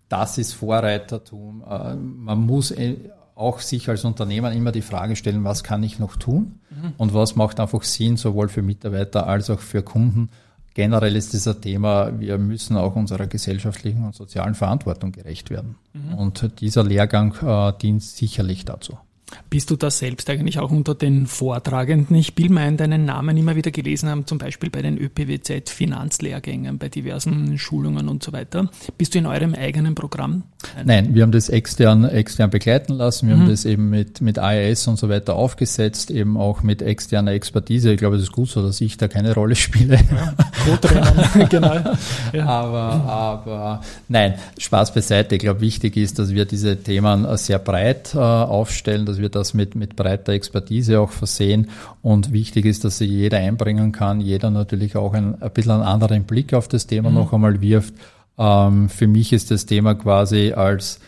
das 0.09 0.37
ist 0.37 0.53
Vorreitertum. 0.53 1.63
Äh, 1.67 1.95
man 1.95 2.39
muss 2.39 2.71
äh, 2.71 2.97
auch 3.35 3.59
sich 3.59 3.89
als 3.89 4.05
Unternehmer 4.05 4.51
immer 4.51 4.71
die 4.71 4.81
Frage 4.81 5.15
stellen, 5.15 5.43
was 5.43 5.63
kann 5.63 5.83
ich 5.83 5.99
noch 5.99 6.15
tun 6.15 6.59
mhm. 6.69 6.93
und 6.97 7.13
was 7.13 7.35
macht 7.35 7.59
einfach 7.59 7.83
Sinn, 7.83 8.17
sowohl 8.17 8.49
für 8.49 8.61
Mitarbeiter 8.61 9.27
als 9.27 9.49
auch 9.49 9.59
für 9.59 9.83
Kunden. 9.83 10.29
Generell 10.75 11.15
ist 11.15 11.33
dieser 11.33 11.59
Thema, 11.59 12.19
wir 12.19 12.37
müssen 12.37 12.77
auch 12.77 12.95
unserer 12.95 13.27
gesellschaftlichen 13.27 14.05
und 14.05 14.15
sozialen 14.15 14.55
Verantwortung 14.55 15.11
gerecht 15.11 15.49
werden. 15.51 15.75
Mhm. 15.93 16.13
Und 16.15 16.61
dieser 16.61 16.83
Lehrgang 16.83 17.35
äh, 17.43 17.73
dient 17.79 18.01
sicherlich 18.01 18.65
dazu. 18.65 18.97
Bist 19.49 19.69
du 19.71 19.75
da 19.75 19.89
selbst 19.89 20.29
eigentlich 20.29 20.59
auch 20.59 20.71
unter 20.71 20.95
den 20.95 21.27
Vortragenden? 21.27 22.15
Ich 22.15 22.37
will 22.37 22.49
meinen, 22.49 22.77
deinen 22.77 23.05
Namen 23.05 23.37
immer 23.37 23.55
wieder 23.55 23.71
gelesen 23.71 24.09
haben, 24.09 24.27
zum 24.27 24.37
Beispiel 24.37 24.69
bei 24.69 24.81
den 24.81 24.97
ÖPWZ 24.97 25.69
Finanzlehrgängen, 25.69 26.77
bei 26.77 26.89
diversen 26.89 27.57
Schulungen 27.57 28.09
und 28.09 28.23
so 28.23 28.33
weiter. 28.33 28.69
Bist 28.97 29.15
du 29.15 29.19
in 29.19 29.25
eurem 29.25 29.53
eigenen 29.53 29.95
Programm? 29.95 30.43
Nein, 30.85 31.13
wir 31.15 31.23
haben 31.23 31.31
das 31.31 31.49
extern, 31.49 32.05
extern 32.05 32.49
begleiten 32.49 32.93
lassen. 32.93 33.27
Wir 33.27 33.35
mhm. 33.35 33.41
haben 33.41 33.49
das 33.49 33.65
eben 33.65 33.89
mit, 33.89 34.21
mit 34.21 34.37
IAS 34.37 34.87
und 34.87 34.97
so 34.97 35.09
weiter 35.09 35.35
aufgesetzt, 35.35 36.11
eben 36.11 36.37
auch 36.37 36.63
mit 36.63 36.81
externer 36.81 37.31
Expertise. 37.31 37.91
Ich 37.91 37.97
glaube, 37.97 38.15
es 38.15 38.23
ist 38.23 38.31
gut 38.31 38.49
so, 38.49 38.61
dass 38.65 38.81
ich 38.81 38.97
da 38.97 39.07
keine 39.07 39.33
Rolle 39.33 39.55
spiele. 39.55 39.99
Ja, 40.65 41.45
genau. 41.49 41.75
Ja. 42.33 42.45
Aber, 42.45 42.79
aber 43.05 43.81
nein, 44.07 44.35
Spaß 44.57 44.93
beiseite. 44.93 45.35
Ich 45.35 45.41
glaube, 45.41 45.61
wichtig 45.61 45.97
ist, 45.97 46.19
dass 46.19 46.31
wir 46.31 46.45
diese 46.45 46.77
Themen 46.77 47.25
sehr 47.37 47.59
breit 47.59 48.15
äh, 48.15 48.17
aufstellen, 48.17 49.05
dass 49.05 49.17
wir 49.19 49.29
das 49.29 49.53
mit, 49.53 49.75
mit 49.75 49.95
breiter 49.95 50.33
Expertise 50.33 50.99
auch 50.99 51.11
versehen. 51.11 51.69
Und 52.01 52.33
wichtig 52.33 52.65
ist, 52.65 52.83
dass 52.83 52.97
sich 52.97 53.09
jeder 53.09 53.37
einbringen 53.37 53.91
kann, 53.91 54.19
jeder 54.21 54.49
natürlich 54.49 54.95
auch 54.95 55.13
ein, 55.13 55.41
ein 55.41 55.51
bisschen 55.51 55.71
einen 55.71 55.83
anderen 55.83 56.23
Blick 56.23 56.53
auf 56.53 56.67
das 56.67 56.87
Thema 56.87 57.09
mhm. 57.09 57.15
noch 57.15 57.33
einmal 57.33 57.61
wirft. 57.61 57.93
Ähm, 58.37 58.89
für 58.89 59.07
mich 59.07 59.33
ist 59.33 59.51
das 59.51 59.65
Thema 59.65 59.95
quasi 59.95 60.53
als 60.53 60.99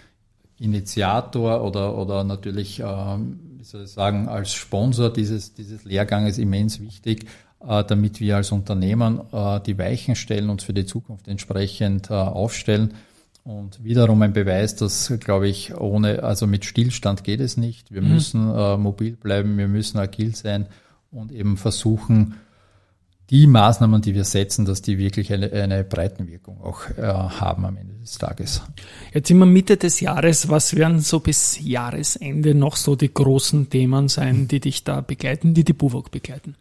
Initiator 0.59 1.63
oder, 1.63 1.97
oder 1.97 2.23
natürlich, 2.23 2.79
ähm, 2.79 3.39
wie 3.57 3.63
soll 3.63 3.83
ich 3.83 3.89
sagen, 3.89 4.27
als 4.27 4.53
Sponsor 4.53 5.11
dieses, 5.11 5.53
dieses 5.53 5.83
Lehrganges 5.83 6.37
immens 6.37 6.79
wichtig, 6.79 7.25
äh, 7.67 7.83
damit 7.83 8.19
wir 8.19 8.37
als 8.37 8.51
Unternehmen 8.51 9.21
äh, 9.31 9.59
die 9.61 9.77
Weichen 9.77 10.15
stellen, 10.15 10.49
uns 10.49 10.63
für 10.63 10.73
die 10.73 10.85
Zukunft 10.85 11.27
entsprechend 11.27 12.09
äh, 12.09 12.13
aufstellen. 12.13 12.93
Und 13.43 13.83
wiederum 13.83 14.21
ein 14.23 14.33
Beweis, 14.33 14.75
dass, 14.75 15.13
glaube 15.19 15.47
ich, 15.47 15.75
ohne, 15.75 16.23
also 16.23 16.47
mit 16.47 16.65
Stillstand 16.65 17.23
geht 17.23 17.41
es 17.41 17.57
nicht. 17.57 17.91
Wir 17.91 18.01
mhm. 18.01 18.13
müssen 18.13 18.49
äh, 18.49 18.77
mobil 18.77 19.15
bleiben, 19.15 19.57
wir 19.57 19.67
müssen 19.67 19.99
agil 19.99 20.35
sein 20.35 20.67
und 21.11 21.31
eben 21.31 21.57
versuchen, 21.57 22.35
die 23.29 23.47
Maßnahmen, 23.47 24.01
die 24.01 24.13
wir 24.13 24.23
setzen, 24.23 24.65
dass 24.65 24.81
die 24.81 24.97
wirklich 24.97 25.33
eine, 25.33 25.51
eine 25.51 25.83
Breitenwirkung 25.83 26.61
auch 26.61 26.89
äh, 26.97 27.01
haben 27.01 27.65
am 27.65 27.77
Ende 27.77 27.95
des 27.95 28.17
Tages. 28.17 28.61
Jetzt 29.13 29.27
sind 29.27 29.39
wir 29.39 29.45
Mitte 29.45 29.77
des 29.77 29.99
Jahres. 29.99 30.49
Was 30.49 30.75
werden 30.75 30.99
so 30.99 31.19
bis 31.19 31.59
Jahresende 31.59 32.53
noch 32.53 32.75
so 32.75 32.95
die 32.95 33.11
großen 33.11 33.69
Themen 33.69 34.09
sein, 34.09 34.47
die 34.47 34.59
dich 34.59 34.83
da 34.83 35.01
begleiten, 35.01 35.53
die 35.53 35.63
die 35.63 35.73
BUWOG 35.73 36.11
begleiten? 36.11 36.55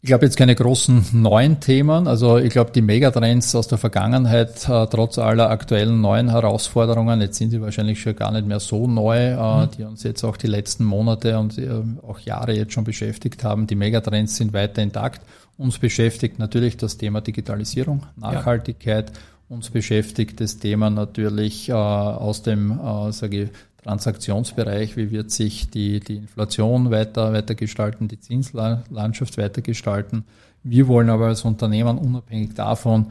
Ich 0.00 0.06
glaube 0.06 0.26
jetzt 0.26 0.36
keine 0.36 0.54
großen 0.54 1.06
neuen 1.12 1.58
Themen. 1.58 2.06
Also 2.06 2.38
ich 2.38 2.50
glaube 2.50 2.70
die 2.70 2.82
Megatrends 2.82 3.56
aus 3.56 3.66
der 3.66 3.78
Vergangenheit, 3.78 4.68
äh, 4.68 4.86
trotz 4.86 5.18
aller 5.18 5.50
aktuellen 5.50 6.00
neuen 6.00 6.30
Herausforderungen, 6.30 7.20
jetzt 7.20 7.38
sind 7.38 7.50
sie 7.50 7.60
wahrscheinlich 7.60 8.00
schon 8.00 8.14
gar 8.14 8.30
nicht 8.30 8.46
mehr 8.46 8.60
so 8.60 8.86
neu, 8.86 9.32
äh, 9.32 9.66
mhm. 9.66 9.70
die 9.76 9.82
uns 9.82 10.04
jetzt 10.04 10.22
auch 10.22 10.36
die 10.36 10.46
letzten 10.46 10.84
Monate 10.84 11.36
und 11.36 11.58
äh, 11.58 11.68
auch 12.06 12.20
Jahre 12.20 12.52
jetzt 12.52 12.74
schon 12.74 12.84
beschäftigt 12.84 13.42
haben. 13.42 13.66
Die 13.66 13.74
Megatrends 13.74 14.36
sind 14.36 14.52
weiter 14.52 14.82
intakt. 14.82 15.22
Uns 15.56 15.80
beschäftigt 15.80 16.38
natürlich 16.38 16.76
das 16.76 16.96
Thema 16.96 17.20
Digitalisierung, 17.20 18.06
Nachhaltigkeit. 18.14 19.10
Ja. 19.10 19.16
Uns 19.48 19.70
beschäftigt 19.70 20.40
das 20.40 20.58
Thema 20.58 20.90
natürlich 20.90 21.70
äh, 21.70 21.72
aus 21.72 22.42
dem, 22.42 22.70
äh, 22.70 23.10
sage 23.10 23.42
ich, 23.44 23.50
Transaktionsbereich, 23.88 24.98
wie 24.98 25.10
wird 25.10 25.30
sich 25.30 25.70
die, 25.70 26.00
die 26.00 26.16
Inflation 26.16 26.90
weiter, 26.90 27.32
weiter 27.32 27.54
gestalten, 27.54 28.06
die 28.06 28.20
Zinslandschaft 28.20 29.38
weiter 29.38 29.62
gestalten. 29.62 30.24
Wir 30.62 30.88
wollen 30.88 31.08
aber 31.08 31.28
als 31.28 31.42
Unternehmen 31.46 31.96
unabhängig 31.96 32.52
davon 32.54 33.06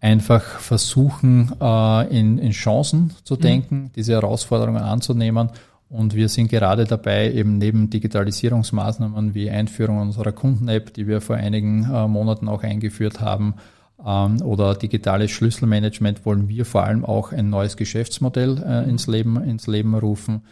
einfach 0.00 0.42
versuchen, 0.42 1.52
äh, 1.60 2.18
in, 2.18 2.38
in 2.38 2.50
Chancen 2.50 3.12
zu 3.22 3.34
mhm. 3.34 3.40
denken, 3.40 3.76
mhm. 3.76 3.90
diese 3.94 4.14
Herausforderungen 4.14 4.82
anzunehmen. 4.82 5.50
Und 5.88 6.14
wir 6.16 6.28
sind 6.28 6.50
gerade 6.50 6.84
dabei, 6.84 7.32
eben 7.32 7.58
neben 7.58 7.88
Digitalisierungsmaßnahmen 7.88 9.34
wie 9.34 9.50
Einführung 9.50 10.00
unserer 10.00 10.32
Kunden-App, 10.32 10.92
die 10.94 11.06
wir 11.06 11.20
vor 11.20 11.36
einigen 11.36 11.84
äh, 11.84 12.08
Monaten 12.08 12.48
auch 12.48 12.64
eingeführt 12.64 13.20
haben, 13.20 13.54
oder 13.98 14.74
digitales 14.74 15.32
Schlüsselmanagement 15.32 16.24
wollen 16.24 16.48
wir 16.48 16.64
vor 16.64 16.84
allem 16.84 17.04
auch 17.04 17.32
ein 17.32 17.50
neues 17.50 17.76
Geschäftsmodell 17.76 18.62
äh, 18.64 18.88
ins, 18.88 19.08
Leben, 19.08 19.42
ins 19.42 19.66
Leben 19.66 19.94
rufen. 19.94 20.42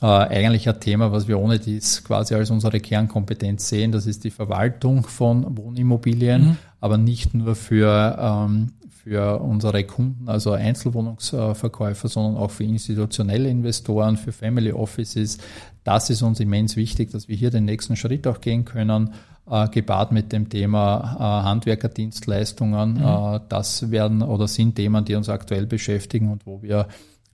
Äh, 0.00 0.06
eigentlich 0.06 0.68
ein 0.68 0.80
Thema, 0.80 1.12
was 1.12 1.28
wir 1.28 1.38
ohne 1.38 1.58
dies 1.58 2.04
quasi 2.04 2.34
als 2.34 2.50
unsere 2.50 2.80
Kernkompetenz 2.80 3.68
sehen, 3.68 3.92
das 3.92 4.06
ist 4.06 4.24
die 4.24 4.30
Verwaltung 4.30 5.04
von 5.04 5.56
Wohnimmobilien, 5.56 6.42
mhm. 6.42 6.56
aber 6.80 6.96
nicht 6.96 7.34
nur 7.34 7.54
für, 7.54 8.16
ähm, 8.18 8.72
für 8.90 9.40
unsere 9.40 9.84
Kunden, 9.84 10.28
also 10.28 10.52
Einzelwohnungsverkäufer, 10.52 12.08
sondern 12.08 12.42
auch 12.42 12.50
für 12.50 12.64
institutionelle 12.64 13.48
Investoren, 13.48 14.16
für 14.16 14.32
Family 14.32 14.72
Offices. 14.72 15.38
Das 15.84 16.10
ist 16.10 16.22
uns 16.22 16.40
immens 16.40 16.76
wichtig, 16.76 17.10
dass 17.10 17.28
wir 17.28 17.36
hier 17.36 17.50
den 17.50 17.66
nächsten 17.66 17.96
Schritt 17.96 18.26
auch 18.26 18.40
gehen 18.40 18.64
können 18.64 19.12
äh, 19.50 19.68
gepaart 19.68 20.12
mit 20.12 20.32
dem 20.32 20.48
Thema 20.48 21.16
äh, 21.18 21.44
Handwerkerdienstleistungen. 21.44 22.94
Mhm. 22.94 23.36
Äh, 23.36 23.40
das 23.48 23.90
werden 23.90 24.22
oder 24.22 24.48
sind 24.48 24.76
Themen, 24.76 25.04
die 25.04 25.14
uns 25.14 25.28
aktuell 25.28 25.66
beschäftigen 25.66 26.30
und 26.30 26.46
wo 26.46 26.62
wir 26.62 26.88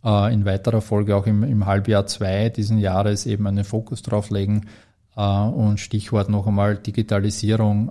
äh, 0.04 0.32
in 0.32 0.44
weiterer 0.44 0.80
Folge 0.80 1.16
auch 1.16 1.26
im, 1.26 1.42
im 1.42 1.66
Halbjahr 1.66 2.06
zwei 2.06 2.48
diesen 2.48 2.78
Jahres 2.78 3.26
eben 3.26 3.46
einen 3.46 3.64
Fokus 3.64 4.02
drauf 4.02 4.30
legen. 4.30 4.66
Äh, 5.16 5.22
und 5.22 5.80
Stichwort 5.80 6.28
noch 6.28 6.46
einmal 6.46 6.76
Digitalisierung 6.76 7.90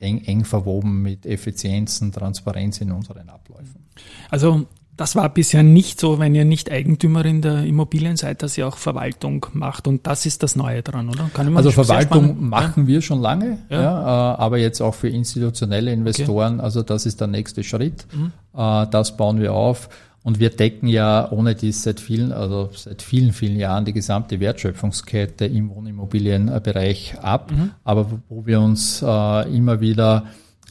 eng, 0.00 0.22
eng 0.24 0.44
verwoben 0.44 1.02
mit 1.02 1.24
Effizienzen, 1.24 2.12
Transparenz 2.12 2.80
in 2.80 2.92
unseren 2.92 3.28
Abläufen. 3.28 3.86
Also 4.28 4.66
das 4.96 5.16
war 5.16 5.28
bisher 5.28 5.62
nicht 5.62 5.98
so, 5.98 6.18
wenn 6.18 6.34
ihr 6.34 6.44
nicht 6.44 6.70
Eigentümerin 6.70 7.42
der 7.42 7.64
Immobilien 7.64 8.16
seid, 8.16 8.42
dass 8.42 8.56
ihr 8.56 8.68
auch 8.68 8.76
Verwaltung 8.76 9.46
macht. 9.52 9.88
Und 9.88 10.06
das 10.06 10.24
ist 10.24 10.42
das 10.42 10.54
Neue 10.54 10.82
dran, 10.82 11.08
oder? 11.08 11.30
also 11.56 11.70
Verwaltung 11.72 12.48
machen 12.48 12.86
wir 12.86 13.02
schon 13.02 13.20
lange, 13.20 13.58
ja. 13.70 13.82
ja. 13.82 14.34
Äh, 14.34 14.36
aber 14.38 14.58
jetzt 14.58 14.80
auch 14.80 14.94
für 14.94 15.08
institutionelle 15.08 15.92
Investoren. 15.92 16.54
Okay. 16.54 16.64
Also 16.64 16.82
das 16.82 17.06
ist 17.06 17.20
der 17.20 17.26
nächste 17.26 17.64
Schritt. 17.64 18.06
Mhm. 18.12 18.32
Äh, 18.56 18.86
das 18.90 19.16
bauen 19.16 19.40
wir 19.40 19.52
auf. 19.52 19.88
Und 20.22 20.40
wir 20.40 20.48
decken 20.48 20.86
ja 20.88 21.30
ohne 21.30 21.54
dies 21.54 21.82
seit 21.82 22.00
vielen, 22.00 22.32
also 22.32 22.70
seit 22.74 23.02
vielen, 23.02 23.32
vielen 23.32 23.56
Jahren 23.56 23.84
die 23.84 23.92
gesamte 23.92 24.40
Wertschöpfungskette 24.40 25.44
im 25.44 25.68
Wohnimmobilienbereich 25.68 27.16
ab. 27.20 27.50
Mhm. 27.50 27.72
Aber 27.82 28.06
wo 28.28 28.46
wir 28.46 28.60
uns 28.60 29.02
äh, 29.02 29.54
immer 29.54 29.80
wieder 29.80 30.24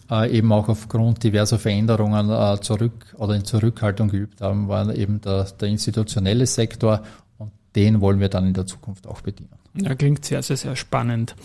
äh, 0.10 0.36
eben 0.36 0.52
auch 0.52 0.70
aufgrund 0.70 1.24
diverser 1.24 1.60
Veränderungen 1.60 2.30
äh, 2.30 2.60
zurück 2.62 3.16
oder 3.18 3.36
in 3.36 3.46
Zurückhaltung 3.46 4.10
geübt 4.10 4.42
haben, 4.42 4.68
war 4.68 4.94
eben 4.94 5.22
der, 5.22 5.46
der 5.60 5.68
institutionelle 5.68 6.46
Sektor 6.46 7.04
und 7.38 7.52
den 7.76 8.02
wollen 8.02 8.20
wir 8.20 8.30
dann 8.30 8.48
in 8.48 8.54
der 8.54 8.66
Zukunft 8.66 9.08
auch 9.08 9.22
bedienen. 9.22 9.50
Ja, 9.76 9.96
klingt 9.96 10.24
sehr, 10.24 10.44
sehr, 10.44 10.56
sehr 10.56 10.76
spannend. 10.76 11.36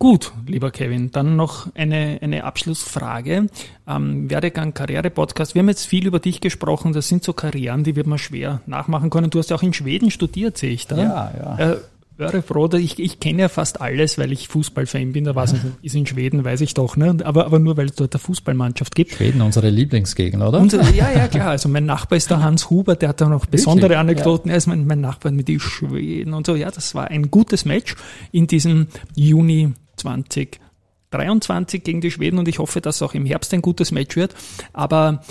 Gut, 0.00 0.32
lieber 0.46 0.72
Kevin, 0.72 1.12
dann 1.12 1.36
noch 1.36 1.68
eine, 1.76 2.18
eine 2.20 2.42
Abschlussfrage. 2.42 3.46
Ähm, 3.86 4.28
Werdegang, 4.28 4.74
Karriere-Podcast. 4.74 5.54
Wir 5.54 5.60
haben 5.60 5.68
jetzt 5.68 5.86
viel 5.86 6.04
über 6.04 6.18
dich 6.18 6.40
gesprochen. 6.40 6.92
Das 6.92 7.06
sind 7.06 7.22
so 7.22 7.32
Karrieren, 7.32 7.84
die 7.84 7.94
wird 7.94 8.08
man 8.08 8.18
schwer 8.18 8.60
nachmachen 8.66 9.08
können. 9.08 9.30
Du 9.30 9.38
hast 9.38 9.50
ja 9.50 9.56
auch 9.56 9.62
in 9.62 9.72
Schweden 9.72 10.10
studiert, 10.10 10.58
sehe 10.58 10.72
ich 10.72 10.88
da. 10.88 10.96
Ja, 10.96 11.32
ja. 11.38 11.58
Äh, 11.58 11.76
wäre 12.18 12.42
froh, 12.42 12.68
ich, 12.74 12.98
ich 12.98 13.20
kenne 13.20 13.42
ja 13.42 13.48
fast 13.48 13.80
alles, 13.80 14.18
weil 14.18 14.32
ich 14.32 14.48
Fußballfan 14.48 15.12
bin. 15.12 15.24
Da 15.24 15.34
weiß 15.34 15.52
ich, 15.54 15.60
ist 15.82 15.94
in 15.94 16.06
Schweden, 16.06 16.44
weiß 16.44 16.60
ich 16.62 16.74
doch, 16.74 16.96
ne? 16.96 17.16
Aber, 17.24 17.46
aber 17.46 17.58
nur, 17.58 17.76
weil 17.76 17.86
es 17.86 17.94
dort 17.94 18.14
eine 18.14 18.20
Fußballmannschaft 18.20 18.94
gibt. 18.94 19.12
Schweden, 19.12 19.42
unsere 19.42 19.70
Lieblingsgegend, 19.70 20.42
oder? 20.42 20.58
Unsere, 20.58 20.82
ja, 20.94 21.10
ja, 21.10 21.28
klar. 21.28 21.50
Also 21.50 21.68
mein 21.68 21.86
Nachbar 21.86 22.16
ist 22.16 22.30
der 22.30 22.42
Hans 22.42 22.70
Huber, 22.70 22.96
der 22.96 23.10
hat 23.10 23.20
da 23.20 23.28
noch 23.28 23.46
besondere 23.46 23.90
Wirklich? 23.90 23.98
Anekdoten. 23.98 24.48
Ja. 24.48 24.54
Er 24.54 24.58
ist 24.58 24.66
mein, 24.66 24.86
mein 24.86 25.00
Nachbar 25.00 25.32
mit 25.32 25.48
den 25.48 25.60
Schweden 25.60 26.34
und 26.34 26.46
so. 26.46 26.54
Ja, 26.54 26.70
das 26.70 26.94
war 26.94 27.08
ein 27.08 27.30
gutes 27.30 27.64
Match 27.64 27.94
in 28.32 28.46
diesem 28.46 28.88
Juni 29.14 29.72
2023 29.96 31.82
gegen 31.82 32.00
die 32.00 32.10
Schweden 32.10 32.38
und 32.38 32.48
ich 32.48 32.58
hoffe, 32.58 32.80
dass 32.80 33.02
auch 33.02 33.14
im 33.14 33.26
Herbst 33.26 33.52
ein 33.54 33.62
gutes 33.62 33.92
Match 33.92 34.16
wird. 34.16 34.34
Aber 34.72 35.22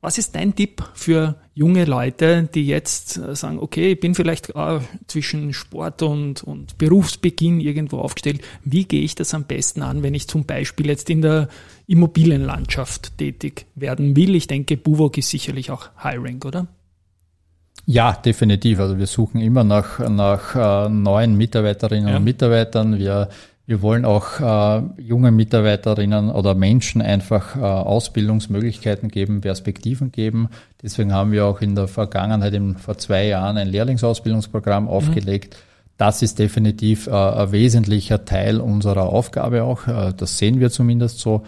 was 0.00 0.18
ist 0.18 0.34
dein 0.34 0.54
Tipp 0.54 0.82
für 0.94 1.36
junge 1.54 1.84
Leute, 1.84 2.48
die 2.54 2.66
jetzt 2.66 3.16
äh, 3.16 3.34
sagen, 3.34 3.58
okay, 3.58 3.92
ich 3.92 4.00
bin 4.00 4.14
vielleicht 4.14 4.50
äh, 4.50 4.80
zwischen 5.08 5.52
Sport 5.52 6.02
und, 6.02 6.44
und 6.44 6.78
Berufsbeginn 6.78 7.60
irgendwo 7.60 7.98
aufgestellt. 7.98 8.42
Wie 8.64 8.84
gehe 8.84 9.02
ich 9.02 9.16
das 9.16 9.34
am 9.34 9.44
besten 9.44 9.82
an, 9.82 10.02
wenn 10.02 10.14
ich 10.14 10.28
zum 10.28 10.44
Beispiel 10.44 10.86
jetzt 10.86 11.10
in 11.10 11.22
der 11.22 11.48
Immobilienlandschaft 11.86 13.18
tätig 13.18 13.66
werden 13.74 14.14
will? 14.14 14.36
Ich 14.36 14.46
denke, 14.46 14.76
Buwok 14.76 15.18
ist 15.18 15.30
sicherlich 15.30 15.72
auch 15.72 15.90
Hiring, 16.00 16.42
oder? 16.44 16.68
Ja, 17.86 18.12
definitiv. 18.12 18.78
Also 18.80 18.98
wir 18.98 19.06
suchen 19.06 19.40
immer 19.40 19.64
nach, 19.64 19.98
nach 20.08 20.54
äh, 20.54 20.88
neuen 20.90 21.36
Mitarbeiterinnen 21.36 22.10
ja. 22.10 22.16
und 22.18 22.24
Mitarbeitern. 22.24 22.98
Wir 22.98 23.30
wir 23.68 23.82
wollen 23.82 24.06
auch 24.06 24.40
äh, 24.40 24.82
junge 24.96 25.30
Mitarbeiterinnen 25.30 26.30
oder 26.30 26.54
Menschen 26.54 27.02
einfach 27.02 27.54
äh, 27.54 27.60
Ausbildungsmöglichkeiten 27.60 29.10
geben, 29.10 29.42
Perspektiven 29.42 30.10
geben. 30.10 30.48
Deswegen 30.82 31.12
haben 31.12 31.32
wir 31.32 31.44
auch 31.44 31.60
in 31.60 31.74
der 31.74 31.86
Vergangenheit, 31.86 32.54
in, 32.54 32.78
vor 32.78 32.96
zwei 32.96 33.26
Jahren, 33.26 33.58
ein 33.58 33.68
Lehrlingsausbildungsprogramm 33.68 34.84
mhm. 34.84 34.88
aufgelegt. 34.88 35.58
Das 35.98 36.22
ist 36.22 36.38
definitiv 36.38 37.08
äh, 37.08 37.10
ein 37.10 37.52
wesentlicher 37.52 38.24
Teil 38.24 38.62
unserer 38.62 39.12
Aufgabe 39.12 39.64
auch. 39.64 39.86
Äh, 39.86 40.14
das 40.16 40.38
sehen 40.38 40.60
wir 40.60 40.70
zumindest 40.70 41.18
so. 41.18 41.42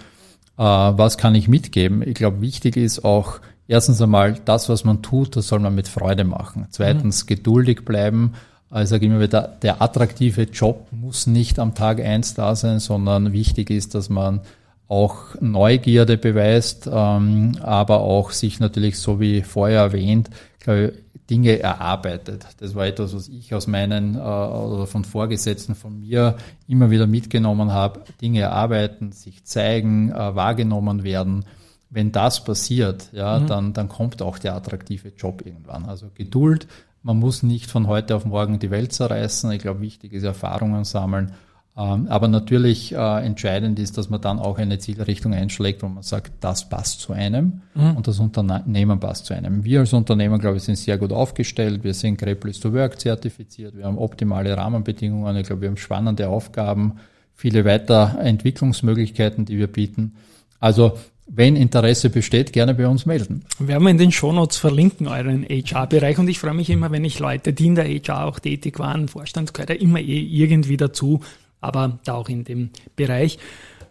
Äh, 0.59 0.62
was 0.62 1.16
kann 1.16 1.35
ich 1.35 1.48
mitgeben? 1.48 2.06
Ich 2.06 2.16
glaube, 2.16 2.42
wichtig 2.42 2.76
ist 2.76 3.02
auch, 3.02 3.40
erstens 3.66 4.02
einmal, 4.02 4.35
das, 4.44 4.68
was 4.68 4.85
man 4.85 5.00
tut, 5.00 5.37
das 5.37 5.48
soll 5.48 5.61
man 5.61 5.74
mit 5.74 5.88
Freude 5.88 6.24
machen. 6.24 6.66
Zweitens, 6.68 7.24
mhm. 7.24 7.28
geduldig 7.28 7.87
bleiben 7.87 8.35
also 8.70 8.90
sage 8.90 9.06
immer 9.06 9.20
wieder, 9.20 9.56
der 9.62 9.83
attraktive 9.83 10.42
Job 10.42 10.87
muss 10.92 11.26
nicht 11.26 11.59
am 11.59 11.74
Tag 11.74 12.00
eins 12.00 12.35
da 12.35 12.54
sein, 12.54 12.78
sondern 12.78 13.33
wichtig 13.33 13.70
ist, 13.70 13.94
dass 13.94 14.09
man 14.09 14.40
auch 14.88 15.40
Neugierde 15.40 16.16
beweist, 16.16 16.88
ähm, 16.92 17.56
aber 17.61 18.00
auch 18.00 18.30
sich 18.30 18.59
natürlich, 18.59 18.98
so 18.98 19.20
wie 19.20 19.42
vorher 19.42 19.80
erwähnt, 19.80 20.30
glaube, 20.61 20.94
Dinge 21.28 21.61
erarbeitet. 21.61 22.44
Das 22.59 22.74
war 22.74 22.87
etwas, 22.87 23.14
was 23.14 23.28
ich 23.28 23.54
aus 23.54 23.68
meinen 23.68 24.16
äh, 24.16 24.18
oder 24.18 24.87
von 24.87 25.04
Vorgesetzten 25.04 25.76
von 25.76 26.00
mir 26.00 26.37
immer 26.66 26.90
wieder 26.90 27.06
mitgenommen 27.06 27.72
habe. 27.72 28.00
Dinge 28.20 28.40
erarbeiten, 28.40 29.12
sich 29.12 29.44
zeigen, 29.44 30.11
äh, 30.11 30.35
wahrgenommen 30.35 31.04
werden. 31.04 31.44
Wenn 31.88 32.11
das 32.12 32.44
passiert, 32.44 33.11
ja, 33.12 33.38
mhm. 33.38 33.46
dann, 33.46 33.72
dann 33.72 33.88
kommt 33.88 34.22
auch 34.22 34.38
der 34.38 34.54
attraktive 34.54 35.12
Job 35.16 35.42
irgendwann. 35.44 35.87
Also 35.87 36.06
Geduld, 36.14 36.66
man 37.02 37.18
muss 37.18 37.42
nicht 37.42 37.70
von 37.70 37.86
heute 37.86 38.14
auf 38.16 38.24
morgen 38.24 38.58
die 38.58 38.70
Welt 38.70 38.92
zerreißen. 38.92 39.50
Ich 39.52 39.62
glaube, 39.62 39.80
wichtig 39.80 40.12
ist 40.12 40.24
Erfahrungen 40.24 40.84
sammeln. 40.84 41.32
Ähm, 41.76 42.08
aber 42.08 42.28
natürlich 42.28 42.92
äh, 42.92 43.24
entscheidend 43.24 43.78
ist, 43.78 43.96
dass 43.96 44.10
man 44.10 44.20
dann 44.20 44.38
auch 44.38 44.58
eine 44.58 44.78
Zielrichtung 44.78 45.32
einschlägt, 45.32 45.82
wo 45.82 45.88
man 45.88 46.02
sagt, 46.02 46.32
das 46.40 46.68
passt 46.68 47.00
zu 47.00 47.12
einem 47.12 47.62
mhm. 47.74 47.96
und 47.96 48.08
das 48.08 48.18
Unternehmen 48.18 48.98
passt 49.00 49.26
zu 49.26 49.34
einem. 49.34 49.64
Wir 49.64 49.80
als 49.80 49.92
Unternehmen, 49.92 50.38
glaube 50.40 50.56
ich, 50.56 50.64
sind 50.64 50.76
sehr 50.76 50.98
gut 50.98 51.12
aufgestellt. 51.12 51.84
Wir 51.84 51.94
sind 51.94 52.18
Place 52.18 52.60
to 52.60 52.72
Work 52.72 53.00
zertifiziert. 53.00 53.76
Wir 53.76 53.84
haben 53.84 53.98
optimale 53.98 54.56
Rahmenbedingungen. 54.56 55.36
Ich 55.36 55.46
glaube, 55.46 55.62
wir 55.62 55.68
haben 55.68 55.76
spannende 55.76 56.28
Aufgaben, 56.28 56.96
viele 57.34 57.64
Weiterentwicklungsmöglichkeiten, 57.64 59.44
die 59.44 59.56
wir 59.56 59.68
bieten. 59.68 60.16
Also 60.58 60.98
wenn 61.33 61.55
Interesse 61.57 62.11
besteht, 62.11 62.53
gerne 62.53 62.75
bei 62.75 62.88
uns 62.88 63.07
melden. 63.07 63.45
Werden 63.59 63.85
wir 63.85 63.90
in 63.90 63.99
den 63.99 64.12
Shownotes 64.12 64.57
verlinken, 64.59 65.07
euren 65.07 65.45
HR-Bereich. 65.45 66.19
Und 66.19 66.29
ich 66.29 66.40
freue 66.40 66.55
mich 66.55 66.71
immer, 66.71 66.90
wenn 66.90 67.05
ich 67.05 67.19
Leute, 67.21 67.53
die 67.53 67.66
in 67.66 67.77
der 67.77 67.87
HR 67.87 68.27
auch 68.27 68.40
tätig 68.40 68.79
waren, 68.79 69.07
Vorstand 69.09 69.55
gehört 69.55 69.71
ja 69.71 69.77
immer 69.77 70.01
eh 70.01 70.19
irgendwie 70.19 70.77
dazu, 70.77 71.21
aber 71.61 71.99
da 72.05 72.14
auch 72.14 72.29
in 72.29 72.45
dem 72.45 72.71
Bereich. 72.97 73.38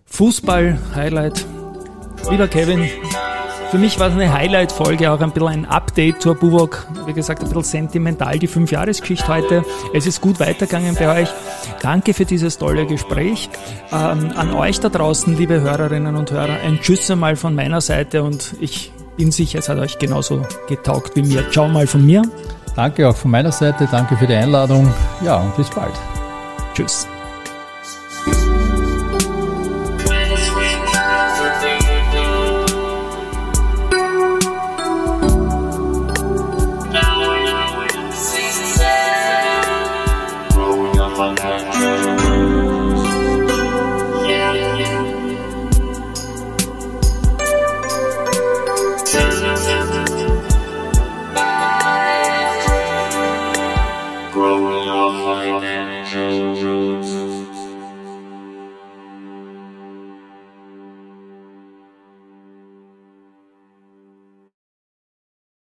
Fußball-Highlight. 0.06 1.46
Lieber 2.30 2.48
Kevin, 2.50 2.90
für 3.72 3.78
mich 3.78 4.00
war 4.00 4.08
es 4.08 4.14
eine 4.14 4.34
Highlight-Folge, 4.34 5.12
auch 5.12 5.20
ein 5.20 5.32
bisschen 5.32 5.48
ein 5.48 5.66
Update 5.66 6.22
zur 6.22 6.36
Buwok. 6.36 6.88
Wie 7.06 7.14
gesagt, 7.14 7.42
ein 7.44 7.50
bisschen 7.50 7.64
sentimental, 7.64 8.40
die 8.40 8.48
Fünf-Jahres-Geschichte 8.48 9.28
heute. 9.28 9.66
Es 9.94 10.08
ist 10.08 10.22
gut 10.22 10.40
weitergegangen 10.40 10.96
bei 10.96 11.22
euch. 11.22 11.30
Danke 11.82 12.14
für 12.14 12.26
dieses 12.26 12.58
tolle 12.58 12.86
Gespräch. 12.86 13.50
Ähm, 13.92 14.32
an 14.36 14.54
euch 14.54 14.80
da 14.80 14.90
draußen, 14.90 15.36
liebe 15.38 15.62
Hörerinnen 15.62 16.16
und 16.16 16.32
Hörer, 16.32 16.58
ein 16.66 16.80
Tschüss 16.82 17.10
einmal 17.12 17.36
von 17.36 17.54
meiner 17.54 17.82
Seite 17.82 18.24
und 18.24 18.56
ich 18.60 18.92
bin 19.18 19.32
sicher, 19.32 19.60
es 19.60 19.70
hat 19.70 19.78
euch 19.78 20.00
genauso 20.00 20.46
getaugt 20.68 21.16
wie 21.16 21.24
mir. 21.24 21.50
Ciao 21.52 21.68
mal 21.68 21.88
von 21.88 22.06
mir. 22.06 22.24
Danke 22.76 23.08
auch 23.08 23.16
von 23.16 23.32
meiner 23.32 23.52
Seite. 23.52 23.88
Danke 23.92 24.16
für 24.18 24.26
die 24.26 24.36
Einladung. 24.36 24.92
Ja, 25.24 25.38
und 25.38 25.56
bis 25.58 25.70
bald. 25.70 25.94
Tschüss. 26.74 27.08